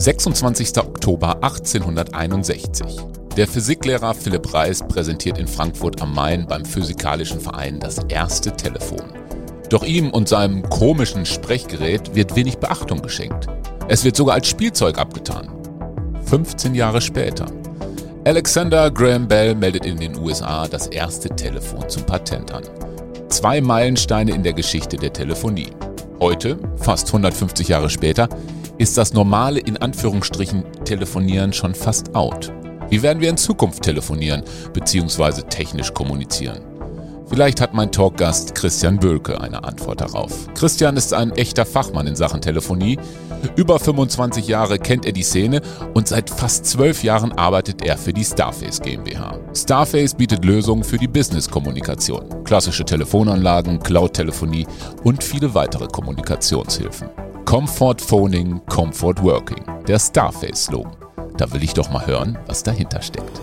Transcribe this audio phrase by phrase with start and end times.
[0.00, 0.78] 26.
[0.78, 2.98] Oktober 1861.
[3.36, 9.02] Der Physiklehrer Philipp Reis präsentiert in Frankfurt am Main beim Physikalischen Verein das erste Telefon.
[9.70, 13.48] Doch ihm und seinem komischen Sprechgerät wird wenig Beachtung geschenkt.
[13.88, 15.50] Es wird sogar als Spielzeug abgetan.
[16.26, 17.46] 15 Jahre später.
[18.24, 22.62] Alexander Graham Bell meldet in den USA das erste Telefon zum Patent an.
[23.30, 25.72] Zwei Meilensteine in der Geschichte der Telefonie.
[26.20, 28.28] Heute, fast 150 Jahre später,
[28.78, 32.52] ist das normale in Anführungsstrichen Telefonieren schon fast out.
[32.88, 34.42] Wie werden wir in Zukunft telefonieren
[34.72, 35.42] bzw.
[35.42, 36.64] technisch kommunizieren?
[37.28, 40.32] Vielleicht hat mein Talkgast Christian Bölke eine Antwort darauf.
[40.54, 42.98] Christian ist ein echter Fachmann in Sachen Telefonie.
[43.54, 45.60] Über 25 Jahre kennt er die Szene
[45.92, 49.38] und seit fast 12 Jahren arbeitet er für die Starface GmbH.
[49.54, 54.66] Starface bietet Lösungen für die Business-Kommunikation, klassische Telefonanlagen, Cloud-Telefonie
[55.04, 57.27] und viele weitere Kommunikationshilfen.
[57.48, 59.64] Comfort Phoning, Comfort Working.
[59.86, 60.94] Der Starface-Slogan.
[61.38, 63.40] Da will ich doch mal hören, was dahinter steckt.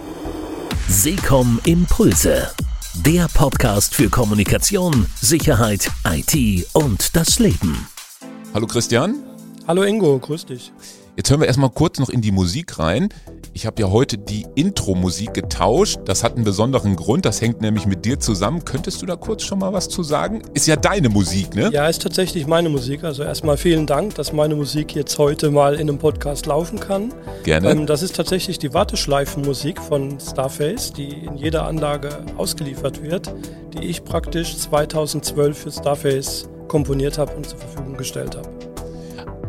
[0.88, 2.52] Seekom Impulse.
[3.04, 7.88] Der Podcast für Kommunikation, Sicherheit, IT und das Leben.
[8.54, 9.24] Hallo Christian.
[9.68, 10.72] Hallo Ingo, grüß dich.
[11.18, 13.08] Jetzt hören wir erstmal kurz noch in die Musik rein.
[13.54, 16.00] Ich habe ja heute die Intro-Musik getauscht.
[16.04, 17.24] Das hat einen besonderen Grund.
[17.24, 18.66] Das hängt nämlich mit dir zusammen.
[18.66, 20.42] Könntest du da kurz schon mal was zu sagen?
[20.54, 21.70] Ist ja deine Musik, ne?
[21.72, 23.06] Ja, ist tatsächlich meine Musik.
[23.06, 27.14] Also erstmal vielen Dank, dass meine Musik jetzt heute mal in einem Podcast laufen kann.
[27.46, 27.70] Gerne.
[27.70, 33.34] Ähm, das ist tatsächlich die Warteschleifenmusik von Starface, die in jeder Anlage ausgeliefert wird,
[33.74, 38.65] die ich praktisch 2012 für Starface komponiert habe und zur Verfügung gestellt habe.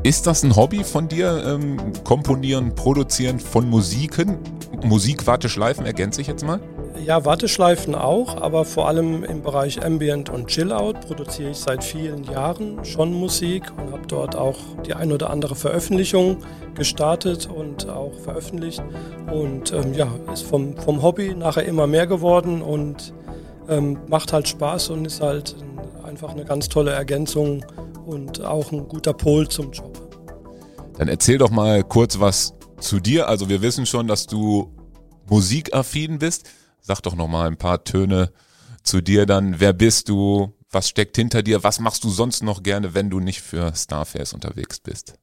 [0.07, 1.43] Ist das ein Hobby von dir?
[1.45, 4.39] Ähm, komponieren, Produzieren von Musiken?
[4.85, 6.61] Musik, Warteschleifen ergänze ich jetzt mal?
[7.05, 12.23] Ja, Warteschleifen auch, aber vor allem im Bereich Ambient und Chillout produziere ich seit vielen
[12.23, 16.39] Jahren schon Musik und habe dort auch die ein oder andere Veröffentlichung
[16.77, 18.85] gestartet und auch veröffentlicht.
[19.33, 23.13] Und ähm, ja, ist vom, vom Hobby nachher immer mehr geworden und
[23.69, 25.57] ähm, macht halt Spaß und ist halt
[26.05, 27.65] einfach eine ganz tolle Ergänzung
[28.07, 30.06] und auch ein guter Pol zum Job.
[30.99, 33.29] Dann erzähl doch mal kurz was zu dir.
[33.29, 34.75] Also wir wissen schon, dass du
[35.29, 36.49] musikaffin bist.
[36.81, 38.33] Sag doch noch mal ein paar Töne
[38.83, 39.61] zu dir dann.
[39.61, 40.55] Wer bist du?
[40.71, 41.63] Was steckt hinter dir?
[41.63, 45.15] Was machst du sonst noch gerne, wenn du nicht für Starfares unterwegs bist?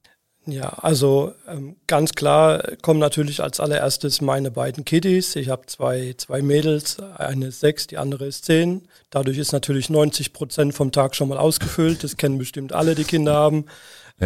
[0.45, 5.37] Ja, also ähm, ganz klar kommen natürlich als allererstes meine beiden Kiddies.
[5.37, 8.87] Ich habe zwei, zwei Mädels, eine ist sechs, die andere ist zehn.
[9.09, 12.03] Dadurch ist natürlich 90 Prozent vom Tag schon mal ausgefüllt.
[12.03, 13.65] Das kennen bestimmt alle, die Kinder haben.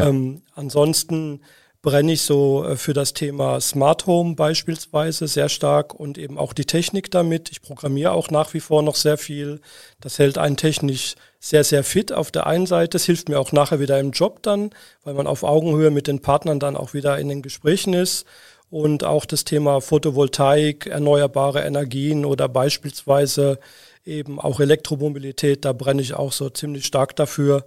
[0.05, 1.41] Ähm, ansonsten
[1.81, 6.53] brenne ich so äh, für das Thema Smart Home beispielsweise sehr stark und eben auch
[6.53, 7.49] die Technik damit.
[7.49, 9.61] Ich programmiere auch nach wie vor noch sehr viel.
[10.01, 12.89] Das hält einen technisch sehr, sehr fit auf der einen Seite.
[12.89, 14.71] Das hilft mir auch nachher wieder im Job dann,
[15.03, 18.25] weil man auf Augenhöhe mit den Partnern dann auch wieder in den Gesprächen ist.
[18.69, 23.59] Und auch das Thema Photovoltaik, erneuerbare Energien oder beispielsweise
[24.03, 27.65] eben auch Elektromobilität, da brenne ich auch so ziemlich stark dafür.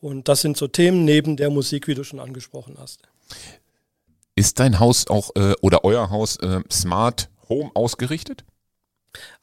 [0.00, 3.02] Und das sind so Themen neben der Musik, wie du schon angesprochen hast.
[4.34, 8.44] Ist dein Haus auch äh, oder euer Haus äh, Smart Home ausgerichtet?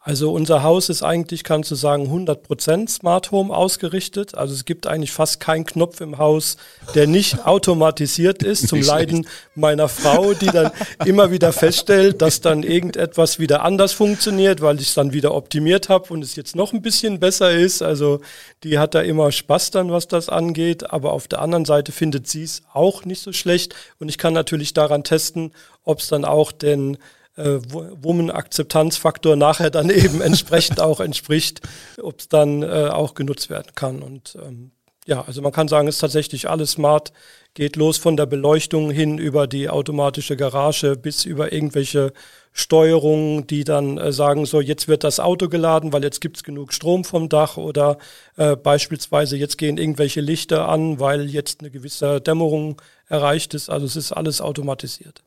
[0.08, 4.36] Also unser Haus ist eigentlich, kannst du sagen, 100% Smart Home ausgerichtet.
[4.36, 6.56] Also es gibt eigentlich fast keinen Knopf im Haus,
[6.96, 10.72] der nicht automatisiert ist, zum Leiden meiner Frau, die dann
[11.04, 15.90] immer wieder feststellt, dass dann irgendetwas wieder anders funktioniert, weil ich es dann wieder optimiert
[15.90, 17.82] habe und es jetzt noch ein bisschen besser ist.
[17.82, 18.22] Also
[18.64, 20.90] die hat da immer Spaß dann, was das angeht.
[20.90, 23.76] Aber auf der anderen Seite findet sie es auch nicht so schlecht.
[24.00, 25.52] Und ich kann natürlich daran testen,
[25.84, 26.98] ob es dann auch den
[27.38, 31.62] äh, Woman-Akzeptanzfaktor nachher dann eben entsprechend auch entspricht,
[32.02, 34.02] ob es dann äh, auch genutzt werden kann.
[34.02, 34.72] Und ähm,
[35.06, 37.14] ja, also man kann sagen, es ist tatsächlich alles smart,
[37.54, 42.12] geht los von der Beleuchtung hin über die automatische Garage bis über irgendwelche
[42.52, 46.74] Steuerungen, die dann äh, sagen, so jetzt wird das Auto geladen, weil jetzt gibt's genug
[46.74, 47.98] Strom vom Dach oder
[48.36, 53.70] äh, beispielsweise jetzt gehen irgendwelche Lichter an, weil jetzt eine gewisse Dämmerung erreicht ist.
[53.70, 55.24] Also es ist alles automatisiert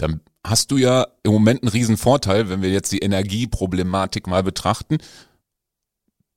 [0.00, 4.42] dann hast du ja im Moment einen riesen Vorteil, wenn wir jetzt die Energieproblematik mal
[4.42, 4.98] betrachten.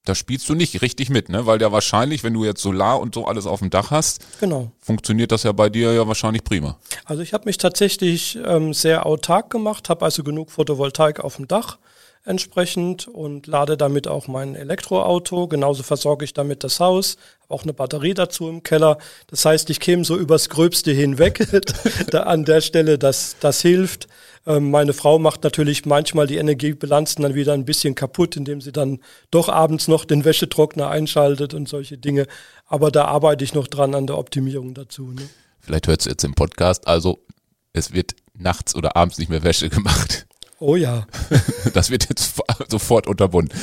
[0.06, 1.46] Da spielst du nicht richtig mit, ne?
[1.46, 4.70] Weil ja wahrscheinlich, wenn du jetzt Solar und so alles auf dem Dach hast, genau.
[4.80, 6.78] funktioniert das ja bei dir ja wahrscheinlich prima.
[7.06, 11.48] Also ich habe mich tatsächlich ähm, sehr autark gemacht, habe also genug Photovoltaik auf dem
[11.48, 11.78] Dach
[12.26, 15.48] entsprechend und lade damit auch mein Elektroauto.
[15.48, 17.18] Genauso versorge ich damit das Haus,
[17.54, 18.98] auch eine Batterie dazu im Keller.
[19.28, 21.48] Das heißt, ich käme so übers Gröbste hinweg
[22.12, 24.08] da an der Stelle, das, das hilft.
[24.46, 28.72] Ähm, meine Frau macht natürlich manchmal die Energiebilanzen dann wieder ein bisschen kaputt, indem sie
[28.72, 29.00] dann
[29.32, 32.28] doch abends noch den Wäschetrockner einschaltet und solche Dinge.
[32.66, 35.12] Aber da arbeite ich noch dran an der Optimierung dazu.
[35.12, 35.30] Ne?
[35.60, 36.88] Vielleicht hört es jetzt im Podcast.
[36.88, 37.24] Also
[37.72, 40.26] es wird nachts oder abends nicht mehr Wäsche gemacht.
[40.60, 41.08] Oh ja.
[41.74, 43.58] Das wird jetzt sofort unterbunden.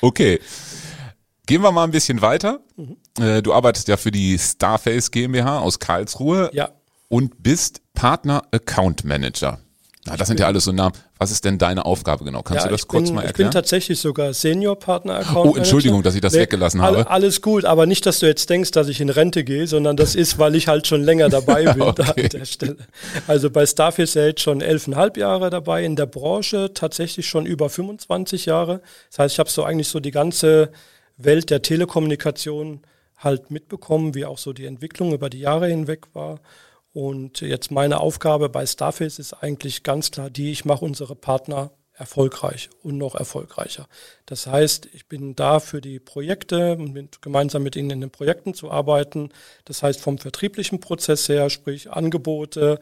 [0.00, 0.40] Okay.
[1.46, 2.60] Gehen wir mal ein bisschen weiter.
[2.76, 2.96] Mhm.
[3.20, 6.50] Äh, du arbeitest ja für die Starface GmbH aus Karlsruhe.
[6.52, 6.70] Ja.
[7.08, 9.58] Und bist Partner Account Manager.
[10.06, 10.94] Na, das sind ja alles so Namen.
[11.16, 12.42] Was ist denn deine Aufgabe genau?
[12.42, 13.48] Kannst ja, du das kurz bin, mal erklären?
[13.48, 16.08] Ich bin tatsächlich sogar Senior Partner Account Oh, Entschuldigung, Manager.
[16.08, 17.08] dass ich das nee, weggelassen habe.
[17.08, 20.14] Alles gut, aber nicht, dass du jetzt denkst, dass ich in Rente gehe, sondern das
[20.14, 22.24] ist, weil ich halt schon länger dabei bin okay.
[22.24, 22.76] an der Stelle.
[23.26, 27.46] Also bei Staff ist er jetzt schon elfeinhalb Jahre dabei, in der Branche tatsächlich schon
[27.46, 28.82] über 25 Jahre.
[29.10, 30.70] Das heißt, ich habe so eigentlich so die ganze
[31.16, 32.82] Welt der Telekommunikation
[33.16, 36.40] halt mitbekommen, wie auch so die Entwicklung über die Jahre hinweg war.
[36.92, 41.72] Und jetzt meine Aufgabe bei Starface ist eigentlich ganz klar die, ich mache unsere Partner
[41.96, 43.86] erfolgreich und noch erfolgreicher.
[44.26, 48.10] Das heißt, ich bin da für die Projekte und mit, gemeinsam mit ihnen in den
[48.10, 49.30] Projekten zu arbeiten.
[49.64, 52.80] Das heißt, vom vertrieblichen Prozess her, sprich Angebote,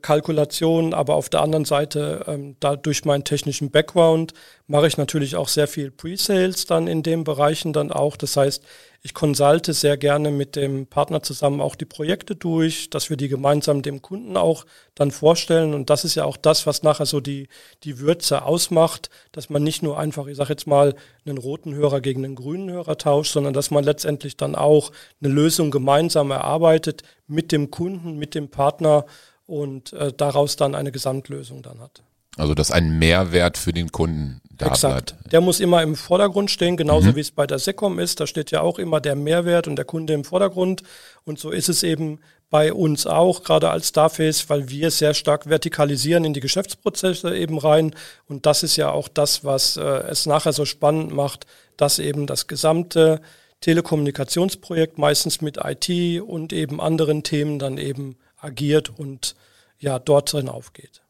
[0.00, 4.32] Kalkulationen, aber auf der anderen Seite, ähm, da durch meinen technischen Background,
[4.66, 8.16] mache ich natürlich auch sehr viel Pre-Sales dann in den Bereichen dann auch.
[8.16, 8.62] Das heißt,
[9.02, 13.28] ich konsulte sehr gerne mit dem Partner zusammen auch die Projekte durch, dass wir die
[13.28, 14.64] gemeinsam dem Kunden auch
[14.94, 15.74] dann vorstellen.
[15.74, 17.48] Und das ist ja auch das, was nachher so die,
[17.82, 20.94] die Würze ausmacht, dass man nicht nur einfach, ich sage jetzt mal,
[21.26, 24.92] einen roten Hörer gegen einen grünen Hörer tauscht, sondern dass man letztendlich dann auch
[25.22, 29.04] eine Lösung gemeinsam erarbeitet mit dem Kunden, mit dem Partner
[29.46, 32.02] und äh, daraus dann eine Gesamtlösung dann hat.
[32.36, 35.14] Also dass ein Mehrwert für den Kunden da Exakt.
[35.16, 35.32] bleibt.
[35.32, 37.16] Der muss immer im Vordergrund stehen, genauso mhm.
[37.16, 38.20] wie es bei der Secom ist.
[38.20, 40.82] Da steht ja auch immer der Mehrwert und der Kunde im Vordergrund.
[41.24, 42.20] Und so ist es eben
[42.50, 47.58] bei uns auch, gerade als Starface, weil wir sehr stark vertikalisieren in die Geschäftsprozesse eben
[47.58, 47.94] rein.
[48.26, 51.46] Und das ist ja auch das, was äh, es nachher so spannend macht,
[51.76, 53.20] dass eben das gesamte
[53.60, 59.34] Telekommunikationsprojekt meistens mit IT und eben anderen Themen dann eben agiert und
[59.78, 61.02] ja dort drin aufgeht.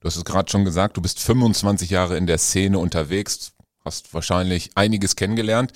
[0.00, 3.52] Du hast es gerade schon gesagt, du bist 25 Jahre in der Szene unterwegs,
[3.84, 5.72] hast wahrscheinlich einiges kennengelernt.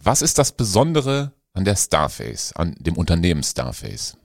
[0.00, 4.16] Was ist das Besondere an der Starface, an dem Unternehmen Starface?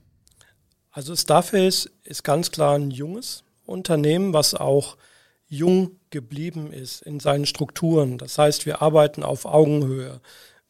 [0.92, 4.96] Also Starface ist ganz klar ein junges Unternehmen, was auch
[5.48, 8.18] jung geblieben ist in seinen Strukturen.
[8.18, 10.20] Das heißt, wir arbeiten auf Augenhöhe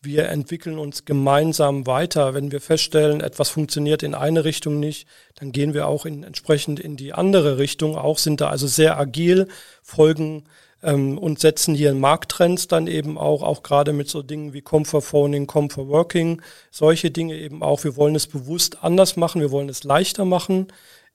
[0.04, 2.34] wir entwickeln uns gemeinsam weiter.
[2.34, 5.06] Wenn wir feststellen, etwas funktioniert in eine Richtung nicht,
[5.36, 7.96] dann gehen wir auch in, entsprechend in die andere Richtung.
[7.96, 9.48] Auch sind da also sehr agil,
[9.82, 10.44] folgen
[10.82, 15.00] ähm, und setzen hier Markttrends dann eben auch, auch gerade mit so Dingen wie Comfort
[15.00, 17.82] Phoning, Comfort Working, solche Dinge eben auch.
[17.82, 20.68] Wir wollen es bewusst anders machen, wir wollen es leichter machen,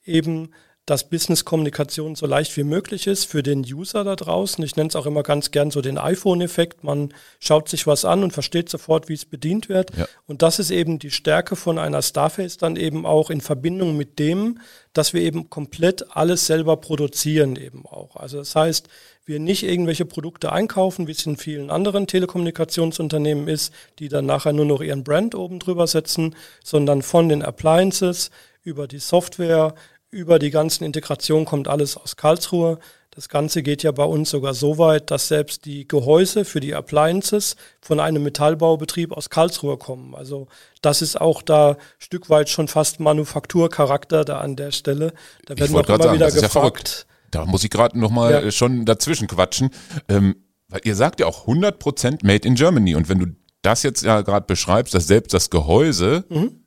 [0.04, 0.52] eben
[0.90, 4.64] dass Business-Kommunikation so leicht wie möglich ist für den User da draußen.
[4.64, 6.84] Ich nenne es auch immer ganz gern so den iPhone-Effekt.
[6.84, 9.96] Man schaut sich was an und versteht sofort, wie es bedient wird.
[9.96, 10.08] Ja.
[10.26, 14.18] Und das ist eben die Stärke von einer Starface dann eben auch in Verbindung mit
[14.18, 14.60] dem,
[14.94, 18.16] dass wir eben komplett alles selber produzieren eben auch.
[18.16, 18.88] Also das heißt,
[19.26, 24.54] wir nicht irgendwelche Produkte einkaufen, wie es in vielen anderen Telekommunikationsunternehmen ist, die dann nachher
[24.54, 28.32] nur noch ihren Brand oben drüber setzen, sondern von den Appliances
[28.64, 29.76] über die Software,
[30.12, 32.80] über die ganzen Integrationen kommt alles aus Karlsruhe.
[33.12, 36.76] Das Ganze geht ja bei uns sogar so weit, dass selbst die Gehäuse für die
[36.76, 40.16] Appliances von einem Metallbaubetrieb aus Karlsruhe kommen.
[40.16, 40.48] Also
[40.82, 45.14] das ist auch da Stück weit schon fast Manufakturcharakter da an der Stelle.
[45.46, 47.06] Da werden wir auch immer sagen, wieder gefragt.
[47.08, 48.52] Ja da muss ich gerade nochmal ja.
[48.52, 49.70] schon dazwischen quatschen.
[50.08, 50.36] Ähm,
[50.68, 52.96] weil ihr sagt ja auch 100% Made in Germany.
[52.96, 53.28] Und wenn du
[53.62, 56.64] das jetzt ja gerade beschreibst, dass selbst das Gehäuse mhm.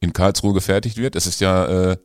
[0.00, 1.92] in Karlsruhe gefertigt wird, das ist ja...
[1.92, 1.96] Äh,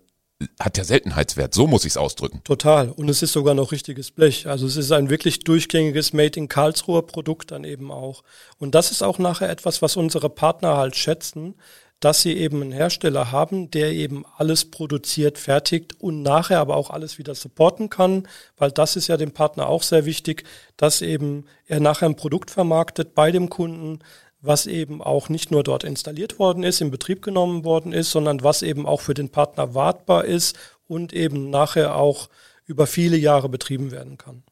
[0.60, 2.42] hat ja Seltenheitswert, so muss ich es ausdrücken.
[2.44, 2.90] Total.
[2.90, 4.48] Und es ist sogar noch richtiges Blech.
[4.48, 8.24] Also es ist ein wirklich durchgängiges Made in Karlsruher Produkt dann eben auch.
[8.58, 11.56] Und das ist auch nachher etwas, was unsere Partner halt schätzen,
[12.02, 16.90] dass sie eben einen Hersteller haben, der eben alles produziert, fertigt und nachher aber auch
[16.90, 18.28] alles wieder supporten kann,
[18.58, 20.44] weil das ist ja dem Partner auch sehr wichtig,
[20.76, 24.00] dass eben er nachher ein Produkt vermarktet bei dem Kunden,
[24.46, 28.44] was eben auch nicht nur dort installiert worden ist, in Betrieb genommen worden ist, sondern
[28.44, 32.30] was eben auch für den Partner wartbar ist und eben nachher auch
[32.66, 34.44] über viele Jahre betrieben werden kann.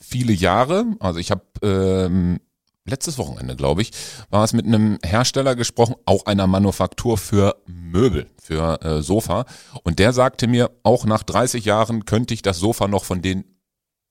[0.00, 2.40] Viele Jahre, also ich habe ähm,
[2.84, 3.92] letztes Wochenende, glaube ich,
[4.30, 9.44] war es mit einem Hersteller gesprochen, auch einer Manufaktur für Möbel, für äh, Sofa.
[9.82, 13.44] Und der sagte mir, auch nach 30 Jahren könnte ich das Sofa noch von denen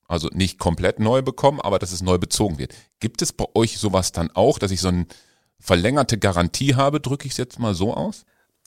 [0.09, 2.73] also nicht komplett neu bekommen, aber dass es neu bezogen wird.
[2.99, 5.05] Gibt es bei euch sowas dann auch, dass ich so eine
[5.59, 8.25] verlängerte Garantie habe, drücke ich es jetzt mal so aus?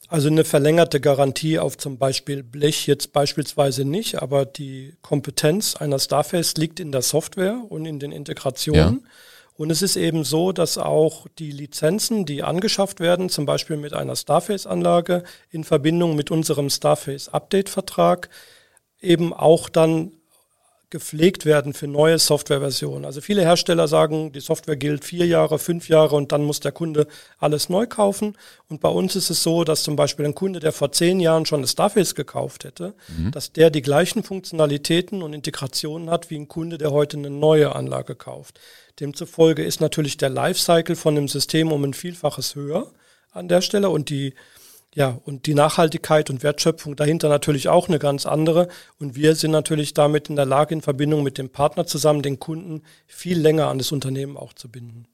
[0.08, 5.98] Also eine verlängerte Garantie auf zum Beispiel Blech jetzt beispielsweise nicht, aber die Kompetenz einer
[5.98, 9.00] Starface liegt in der Software und in den Integrationen.
[9.02, 9.10] Ja.
[9.54, 13.94] Und es ist eben so, dass auch die Lizenzen, die angeschafft werden, zum Beispiel mit
[13.94, 18.28] einer Starface-Anlage in Verbindung mit unserem Starface-Update-Vertrag,
[19.00, 20.12] eben auch dann
[20.92, 23.04] gepflegt werden für neue Softwareversionen.
[23.04, 26.70] Also viele Hersteller sagen, die Software gilt vier Jahre, fünf Jahre und dann muss der
[26.70, 27.08] Kunde
[27.38, 28.36] alles neu kaufen.
[28.68, 31.46] Und bei uns ist es so, dass zum Beispiel ein Kunde, der vor zehn Jahren
[31.46, 33.32] schon eine Starface gekauft hätte, mhm.
[33.32, 37.74] dass der die gleichen Funktionalitäten und Integrationen hat wie ein Kunde, der heute eine neue
[37.74, 38.60] Anlage kauft.
[39.00, 42.92] Demzufolge ist natürlich der Lifecycle von dem System um ein Vielfaches höher
[43.30, 44.34] an der Stelle und die
[44.94, 48.68] ja, und die Nachhaltigkeit und Wertschöpfung dahinter natürlich auch eine ganz andere.
[48.98, 52.38] Und wir sind natürlich damit in der Lage, in Verbindung mit dem Partner zusammen den
[52.38, 55.06] Kunden viel länger an das Unternehmen auch zu binden.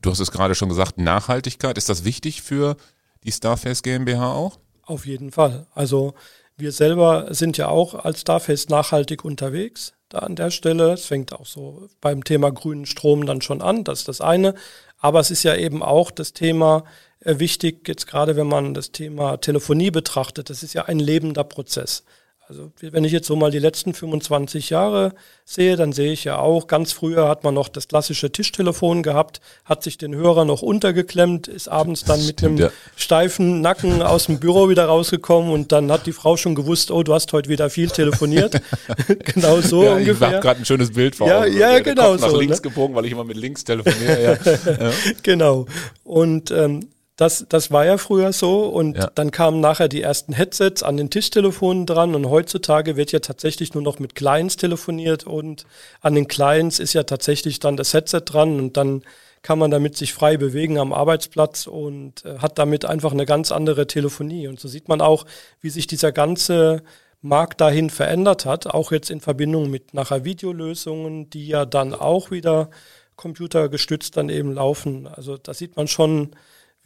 [0.00, 2.76] Du hast es gerade schon gesagt, Nachhaltigkeit, ist das wichtig für
[3.24, 4.58] die Starface GmbH auch?
[4.82, 5.66] Auf jeden Fall.
[5.74, 6.14] Also
[6.56, 10.92] wir selber sind ja auch als Starface nachhaltig unterwegs da an der Stelle.
[10.92, 14.54] Es fängt auch so beim Thema grünen Strom dann schon an, das ist das eine.
[14.98, 16.84] Aber es ist ja eben auch das Thema,
[17.20, 22.04] wichtig, jetzt gerade wenn man das Thema Telefonie betrachtet, das ist ja ein lebender Prozess.
[22.48, 26.38] Also wenn ich jetzt so mal die letzten 25 Jahre sehe, dann sehe ich ja
[26.38, 30.62] auch, ganz früher hat man noch das klassische Tischtelefon gehabt, hat sich den Hörer noch
[30.62, 32.76] untergeklemmt, ist abends dann mit Stimmt, einem ja.
[32.94, 37.02] steifen Nacken aus dem Büro wieder rausgekommen und dann hat die Frau schon gewusst, oh,
[37.02, 38.62] du hast heute wieder viel telefoniert.
[39.24, 40.28] genau so ja, ungefähr.
[40.28, 41.58] Ich habe gerade ein schönes Bild vor ja, Augen.
[41.58, 42.26] Ja, genau Kopf so.
[42.28, 42.62] Nach links ne?
[42.62, 44.38] gebogen, weil ich immer mit links telefoniere.
[44.44, 44.90] ja.
[45.24, 45.66] genau.
[46.04, 49.10] Und ähm, das, das war ja früher so und ja.
[49.14, 53.72] dann kamen nachher die ersten Headsets an den Tischtelefonen dran und heutzutage wird ja tatsächlich
[53.72, 55.64] nur noch mit Clients telefoniert und
[56.02, 59.02] an den Clients ist ja tatsächlich dann das Headset dran und dann
[59.40, 63.52] kann man damit sich frei bewegen am Arbeitsplatz und äh, hat damit einfach eine ganz
[63.52, 64.48] andere Telefonie.
[64.48, 65.24] Und so sieht man auch,
[65.60, 66.82] wie sich dieser ganze
[67.22, 72.32] Markt dahin verändert hat, auch jetzt in Verbindung mit nachher Videolösungen, die ja dann auch
[72.32, 72.70] wieder
[73.14, 75.06] computergestützt dann eben laufen.
[75.06, 76.32] Also da sieht man schon,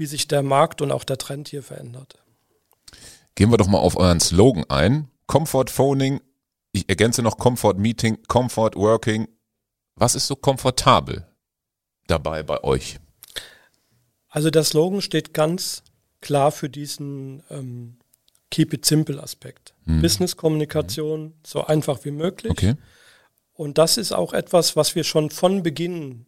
[0.01, 2.19] wie sich der Markt und auch der Trend hier verändert.
[3.35, 5.11] Gehen wir doch mal auf euren Slogan ein.
[5.27, 6.23] Comfort Phoning,
[6.73, 9.29] ich ergänze noch Comfort Meeting, Comfort Working.
[9.97, 11.27] Was ist so komfortabel
[12.07, 12.99] dabei bei euch?
[14.31, 15.83] Also der Slogan steht ganz
[16.23, 17.99] klar für diesen ähm,
[18.51, 19.75] Keep it simple Aspekt.
[19.85, 20.01] Hm.
[20.01, 21.35] Business-Kommunikation hm.
[21.47, 22.53] so einfach wie möglich.
[22.53, 22.75] Okay.
[23.53, 26.25] Und das ist auch etwas, was wir schon von Beginn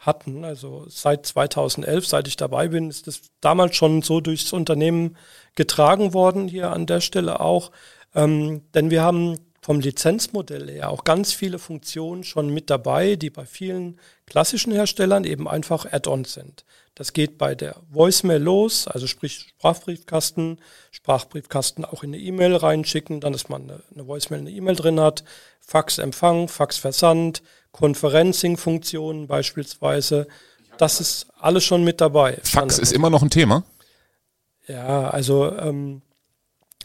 [0.00, 0.44] hatten.
[0.44, 5.16] Also seit 2011, seit ich dabei bin, ist das damals schon so durchs Unternehmen
[5.54, 7.70] getragen worden, hier an der Stelle auch.
[8.14, 13.30] Ähm, denn wir haben vom Lizenzmodell her auch ganz viele Funktionen schon mit dabei, die
[13.30, 16.64] bei vielen klassischen Herstellern eben einfach Add-ons sind.
[16.94, 23.20] Das geht bei der Voicemail los, also sprich Sprachbriefkasten, Sprachbriefkasten auch in eine E-Mail reinschicken,
[23.20, 25.24] dann, dass man eine, eine Voicemail, eine E-Mail drin hat,
[25.60, 30.26] Faxempfang, Faxversand, Conferencing-Funktionen beispielsweise.
[30.78, 32.38] Das ist alles schon mit dabei.
[32.42, 33.64] Fax ist immer noch ein Thema?
[34.66, 36.02] Ja, also ähm,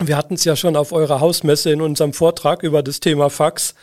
[0.02, 3.76] wir hatten es ja schon auf eurer Hausmesse in unserem Vortrag über das Thema Fax.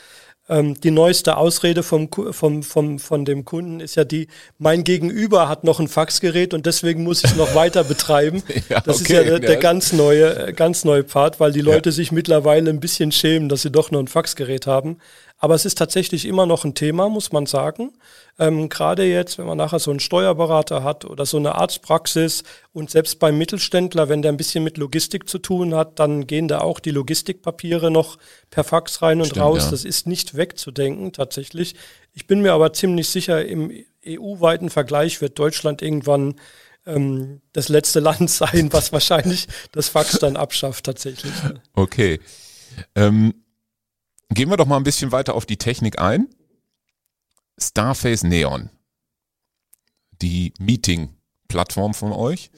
[0.49, 4.26] Ähm, die neueste Ausrede vom, vom, vom, von dem Kunden ist ja die,
[4.59, 8.42] mein Gegenüber hat noch ein Faxgerät und deswegen muss ich es noch weiter betreiben.
[8.68, 11.90] ja, das okay, ist ja der, der, ganz neue, ganz neue Part, weil die Leute
[11.90, 11.94] ja.
[11.94, 14.99] sich mittlerweile ein bisschen schämen, dass sie doch noch ein Faxgerät haben.
[15.42, 17.90] Aber es ist tatsächlich immer noch ein Thema, muss man sagen.
[18.38, 22.92] Ähm, Gerade jetzt, wenn man nachher so einen Steuerberater hat oder so eine Arztpraxis und
[22.92, 26.61] selbst beim Mittelständler, wenn der ein bisschen mit Logistik zu tun hat, dann gehen da
[26.61, 28.18] auch die Logistikpapiere noch
[28.50, 29.64] per Fax rein und Stimmt, raus.
[29.64, 29.70] Ja.
[29.72, 31.75] Das ist nicht wegzudenken tatsächlich.
[32.12, 33.72] Ich bin mir aber ziemlich sicher, im
[34.06, 36.37] EU-weiten Vergleich wird Deutschland irgendwann
[36.87, 41.32] ähm, das letzte Land sein, was wahrscheinlich das Fax dann abschafft tatsächlich.
[41.75, 42.20] Okay.
[42.94, 43.34] Ähm,
[44.35, 46.29] Gehen wir doch mal ein bisschen weiter auf die Technik ein.
[47.59, 48.71] Starface Neon,
[50.21, 52.51] die Meeting-Plattform von euch.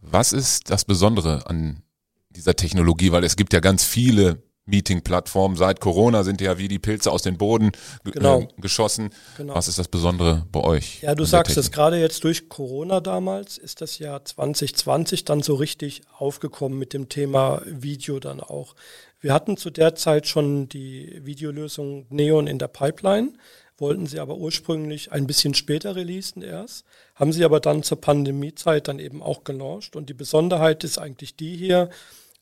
[0.00, 1.82] Was ist das Besondere an
[2.30, 3.12] dieser Technologie?
[3.12, 5.56] Weil es gibt ja ganz viele Meeting-Plattformen.
[5.56, 7.72] Seit Corona sind ja wie die Pilze aus dem Boden
[8.04, 8.42] genau.
[8.42, 9.10] äh, geschossen.
[9.36, 9.54] Genau.
[9.54, 11.02] Was ist das Besondere bei euch?
[11.02, 15.54] Ja, du sagst es, gerade jetzt durch Corona damals ist das Jahr 2020 dann so
[15.56, 18.74] richtig aufgekommen mit dem Thema Video dann auch.
[19.20, 23.34] Wir hatten zu der Zeit schon die Videolösung Neon in der Pipeline,
[23.76, 28.88] wollten sie aber ursprünglich ein bisschen später releasen erst, haben sie aber dann zur Pandemiezeit
[28.88, 29.94] dann eben auch gelauncht.
[29.94, 31.90] Und die Besonderheit ist eigentlich die hier,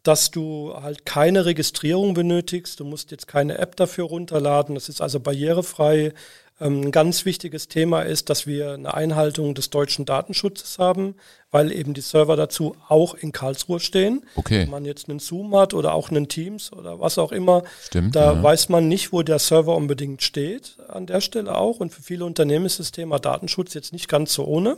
[0.02, 2.78] dass du halt keine Registrierung benötigst.
[2.78, 4.74] Du musst jetzt keine App dafür runterladen.
[4.74, 6.12] Das ist also barrierefrei.
[6.60, 11.14] Ähm, ein ganz wichtiges Thema ist, dass wir eine Einhaltung des deutschen Datenschutzes haben,
[11.50, 14.24] weil eben die Server dazu auch in Karlsruhe stehen.
[14.34, 14.62] Okay.
[14.62, 18.16] Wenn man jetzt einen Zoom hat oder auch einen Teams oder was auch immer, Stimmt,
[18.16, 18.42] da ja.
[18.42, 21.80] weiß man nicht, wo der Server unbedingt steht an der Stelle auch.
[21.80, 24.76] Und für viele Unternehmen ist das Thema Datenschutz jetzt nicht ganz so ohne.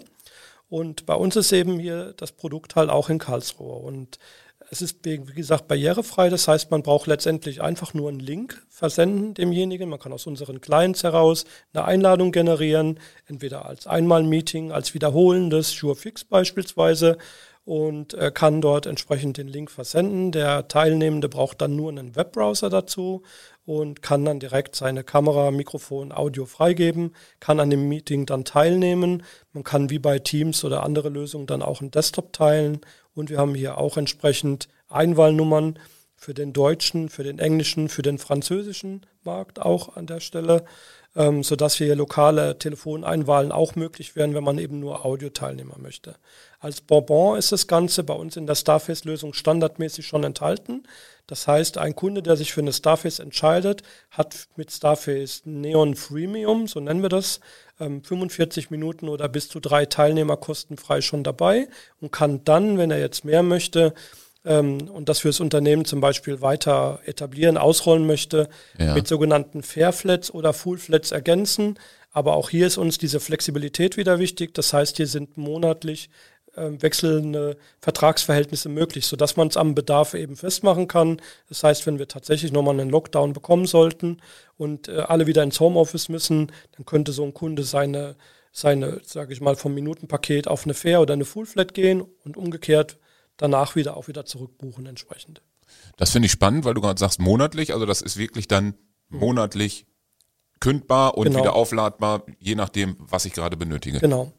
[0.68, 3.74] Und bei uns ist eben hier das Produkt halt auch in Karlsruhe.
[3.74, 4.18] Und
[4.72, 6.30] es ist, wie gesagt, barrierefrei.
[6.30, 9.88] Das heißt, man braucht letztendlich einfach nur einen Link versenden demjenigen.
[9.88, 16.24] Man kann aus unseren Clients heraus eine Einladung generieren, entweder als Einmal-Meeting, als wiederholendes, SureFix
[16.24, 17.18] beispielsweise
[17.64, 20.30] und äh, kann dort entsprechend den Link versenden.
[20.30, 23.22] Der Teilnehmende braucht dann nur einen Webbrowser dazu
[23.64, 29.24] und kann dann direkt seine Kamera, Mikrofon, Audio freigeben, kann an dem Meeting dann teilnehmen.
[29.52, 32.80] Man kann wie bei Teams oder andere Lösungen dann auch einen Desktop teilen
[33.14, 35.78] und wir haben hier auch entsprechend Einwahlnummern
[36.20, 40.66] für den deutschen, für den englischen, für den französischen Markt auch an der Stelle,
[41.16, 46.16] ähm, sodass hier lokale Telefoneinwahlen auch möglich wären, wenn man eben nur Audioteilnehmer möchte.
[46.58, 50.82] Als Bonbon ist das Ganze bei uns in der Starface-Lösung standardmäßig schon enthalten.
[51.26, 56.66] Das heißt, ein Kunde, der sich für eine Starface entscheidet, hat mit Starface Neon Freemium,
[56.68, 57.40] so nennen wir das,
[57.78, 61.66] 45 ähm, Minuten oder bis zu drei Teilnehmer kostenfrei schon dabei
[62.02, 63.94] und kann dann, wenn er jetzt mehr möchte,
[64.42, 68.94] und das fürs Unternehmen zum Beispiel weiter etablieren, ausrollen möchte, ja.
[68.94, 71.78] mit sogenannten Fairflats oder Fullflats ergänzen.
[72.10, 74.54] Aber auch hier ist uns diese Flexibilität wieder wichtig.
[74.54, 76.08] Das heißt, hier sind monatlich
[76.56, 81.20] äh, wechselnde Vertragsverhältnisse möglich, sodass man es am Bedarf eben festmachen kann.
[81.48, 84.18] Das heißt, wenn wir tatsächlich nochmal einen Lockdown bekommen sollten
[84.56, 88.16] und äh, alle wieder ins Homeoffice müssen, dann könnte so ein Kunde seine,
[88.52, 92.96] seine sage ich mal, vom Minutenpaket auf eine Fair oder eine Fullflat gehen und umgekehrt
[93.40, 95.42] danach wieder auch wieder zurückbuchen entsprechend.
[95.96, 98.74] Das finde ich spannend, weil du gerade sagst monatlich, also das ist wirklich dann
[99.08, 99.86] monatlich
[100.60, 101.40] kündbar und genau.
[101.40, 103.98] wieder aufladbar, je nachdem, was ich gerade benötige.
[103.98, 104.32] Genau.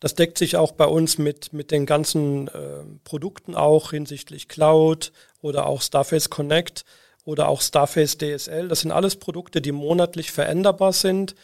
[0.00, 5.12] Das deckt sich auch bei uns mit, mit den ganzen äh, Produkten auch hinsichtlich Cloud
[5.40, 6.84] oder auch Starface Connect
[7.24, 8.68] oder auch Starface DSL.
[8.68, 11.36] Das sind alles Produkte, die monatlich veränderbar sind,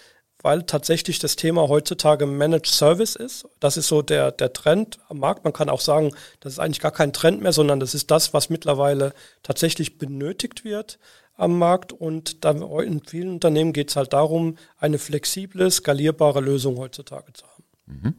[0.43, 3.47] weil tatsächlich das Thema heutzutage Managed Service ist.
[3.59, 5.45] Das ist so der, der Trend am Markt.
[5.45, 8.33] Man kann auch sagen, das ist eigentlich gar kein Trend mehr, sondern das ist das,
[8.35, 10.99] was mittlerweile tatsächlich benötigt wird
[11.35, 11.93] am Markt.
[11.93, 17.45] Und dann in vielen Unternehmen geht es halt darum, eine flexible, skalierbare Lösung heutzutage zu
[17.47, 17.65] haben.
[17.87, 18.15] Mhm.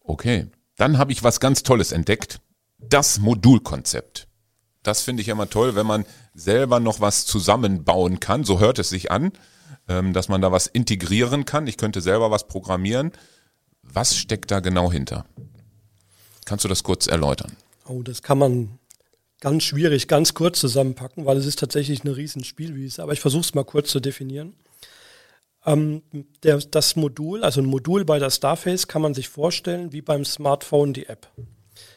[0.00, 0.46] Okay,
[0.76, 2.40] dann habe ich was ganz Tolles entdeckt.
[2.78, 4.28] Das Modulkonzept.
[4.82, 8.44] Das finde ich immer toll, wenn man selber noch was zusammenbauen kann.
[8.44, 9.32] So hört es sich an
[9.88, 11.66] ähm, dass man da was integrieren kann.
[11.66, 13.12] Ich könnte selber was programmieren.
[13.82, 15.26] Was steckt da genau hinter?
[16.44, 17.56] Kannst du das kurz erläutern?
[17.86, 18.78] Oh, das kann man
[19.40, 23.02] ganz schwierig, ganz kurz zusammenpacken, weil es ist tatsächlich eine riesen Spielwiese.
[23.02, 24.54] Aber ich versuche es mal kurz zu definieren.
[25.64, 26.02] Ähm,
[26.42, 30.24] der, das Modul, also ein Modul bei der Starface kann man sich vorstellen wie beim
[30.24, 31.28] Smartphone die App.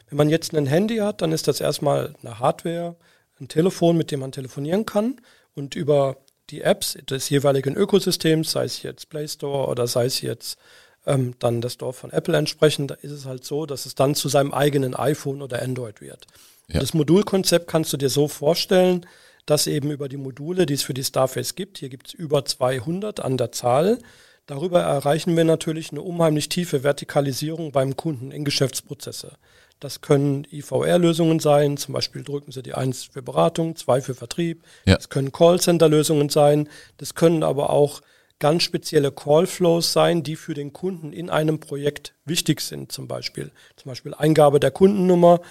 [0.10, 2.96] Wenn man jetzt ein Handy hat, dann ist das erstmal eine Hardware,
[3.40, 5.16] ein Telefon, mit dem man telefonieren kann
[5.56, 6.18] und über
[6.50, 10.58] die Apps des jeweiligen Ökosystems, sei es jetzt Play Store oder sei es jetzt
[11.06, 14.16] ähm, dann das Store von Apple entsprechend, da ist es halt so, dass es dann
[14.16, 16.26] zu seinem eigenen iPhone oder Android wird.
[16.68, 16.80] Ja.
[16.80, 19.06] Das Modulkonzept kannst du dir so vorstellen,
[19.46, 22.46] dass eben über die Module, die es für die Starface gibt, hier gibt es über
[22.46, 24.00] 200 an der Zahl,
[24.48, 29.38] darüber erreichen wir natürlich eine unheimlich tiefe Vertikalisierung beim Kunden in Geschäftsprozesse.
[29.80, 34.64] Das können IVR-Lösungen sein, zum Beispiel drücken Sie die 1 für Beratung, 2 für Vertrieb.
[34.86, 34.96] Ja.
[34.96, 36.70] Das können Callcenter-Lösungen sein.
[36.98, 38.02] Das können aber auch
[38.40, 42.92] ganz spezielle Callflows sein, die für den Kunden in einem Projekt wichtig sind.
[42.92, 45.42] Zum Beispiel, zum Beispiel Eingabe der Kundennummer,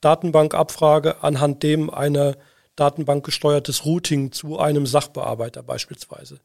[0.00, 2.36] Datenbankabfrage, anhand dem eine
[2.76, 6.40] datenbankgesteuertes Routing zu einem Sachbearbeiter beispielsweise.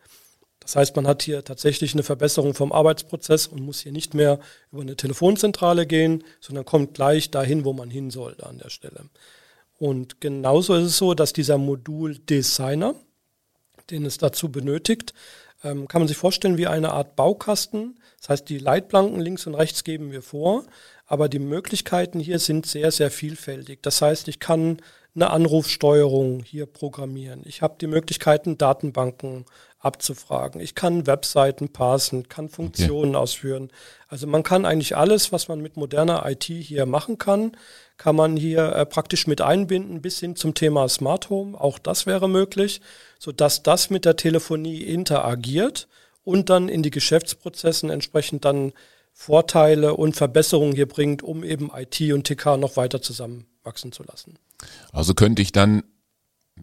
[0.59, 4.39] Das heißt, man hat hier tatsächlich eine Verbesserung vom Arbeitsprozess und muss hier nicht mehr
[4.71, 9.05] über eine Telefonzentrale gehen, sondern kommt gleich dahin, wo man hin soll an der Stelle.
[9.77, 12.95] Und genauso ist es so, dass dieser Moduldesigner,
[13.89, 15.13] den es dazu benötigt,
[15.63, 17.99] ähm, kann man sich vorstellen wie eine Art Baukasten.
[18.19, 20.65] Das heißt, die Leitplanken links und rechts geben wir vor,
[21.05, 23.81] aber die Möglichkeiten hier sind sehr, sehr vielfältig.
[23.81, 24.77] Das heißt, ich kann
[25.15, 27.41] eine Anrufsteuerung hier programmieren.
[27.45, 29.45] Ich habe die Möglichkeiten, Datenbanken
[29.79, 30.59] abzufragen.
[30.59, 33.23] Ich kann Webseiten parsen, kann Funktionen okay.
[33.23, 33.71] ausführen.
[34.07, 37.53] Also man kann eigentlich alles, was man mit moderner IT hier machen kann,
[37.97, 41.59] kann man hier äh, praktisch mit einbinden bis hin zum Thema Smart Home.
[41.59, 42.81] Auch das wäre möglich,
[43.19, 45.87] sodass das mit der Telefonie interagiert
[46.23, 48.73] und dann in die Geschäftsprozessen entsprechend dann
[49.13, 54.37] Vorteile und Verbesserungen hier bringt, um eben IT und TK noch weiter zusammenwachsen zu lassen.
[54.91, 55.83] Also könnte ich dann,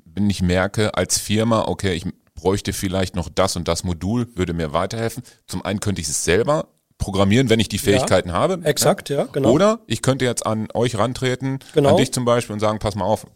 [0.04, 4.52] wenn ich merke als Firma, okay, ich bräuchte vielleicht noch das und das Modul, würde
[4.52, 5.24] mir weiterhelfen.
[5.48, 6.68] Zum einen könnte ich es selber
[6.98, 8.60] programmieren, wenn ich die Fähigkeiten ja, habe.
[8.64, 9.50] Exakt, ja, genau.
[9.50, 11.90] Oder ich könnte jetzt an euch rantreten, genau.
[11.90, 13.26] an dich zum Beispiel und sagen, pass mal auf,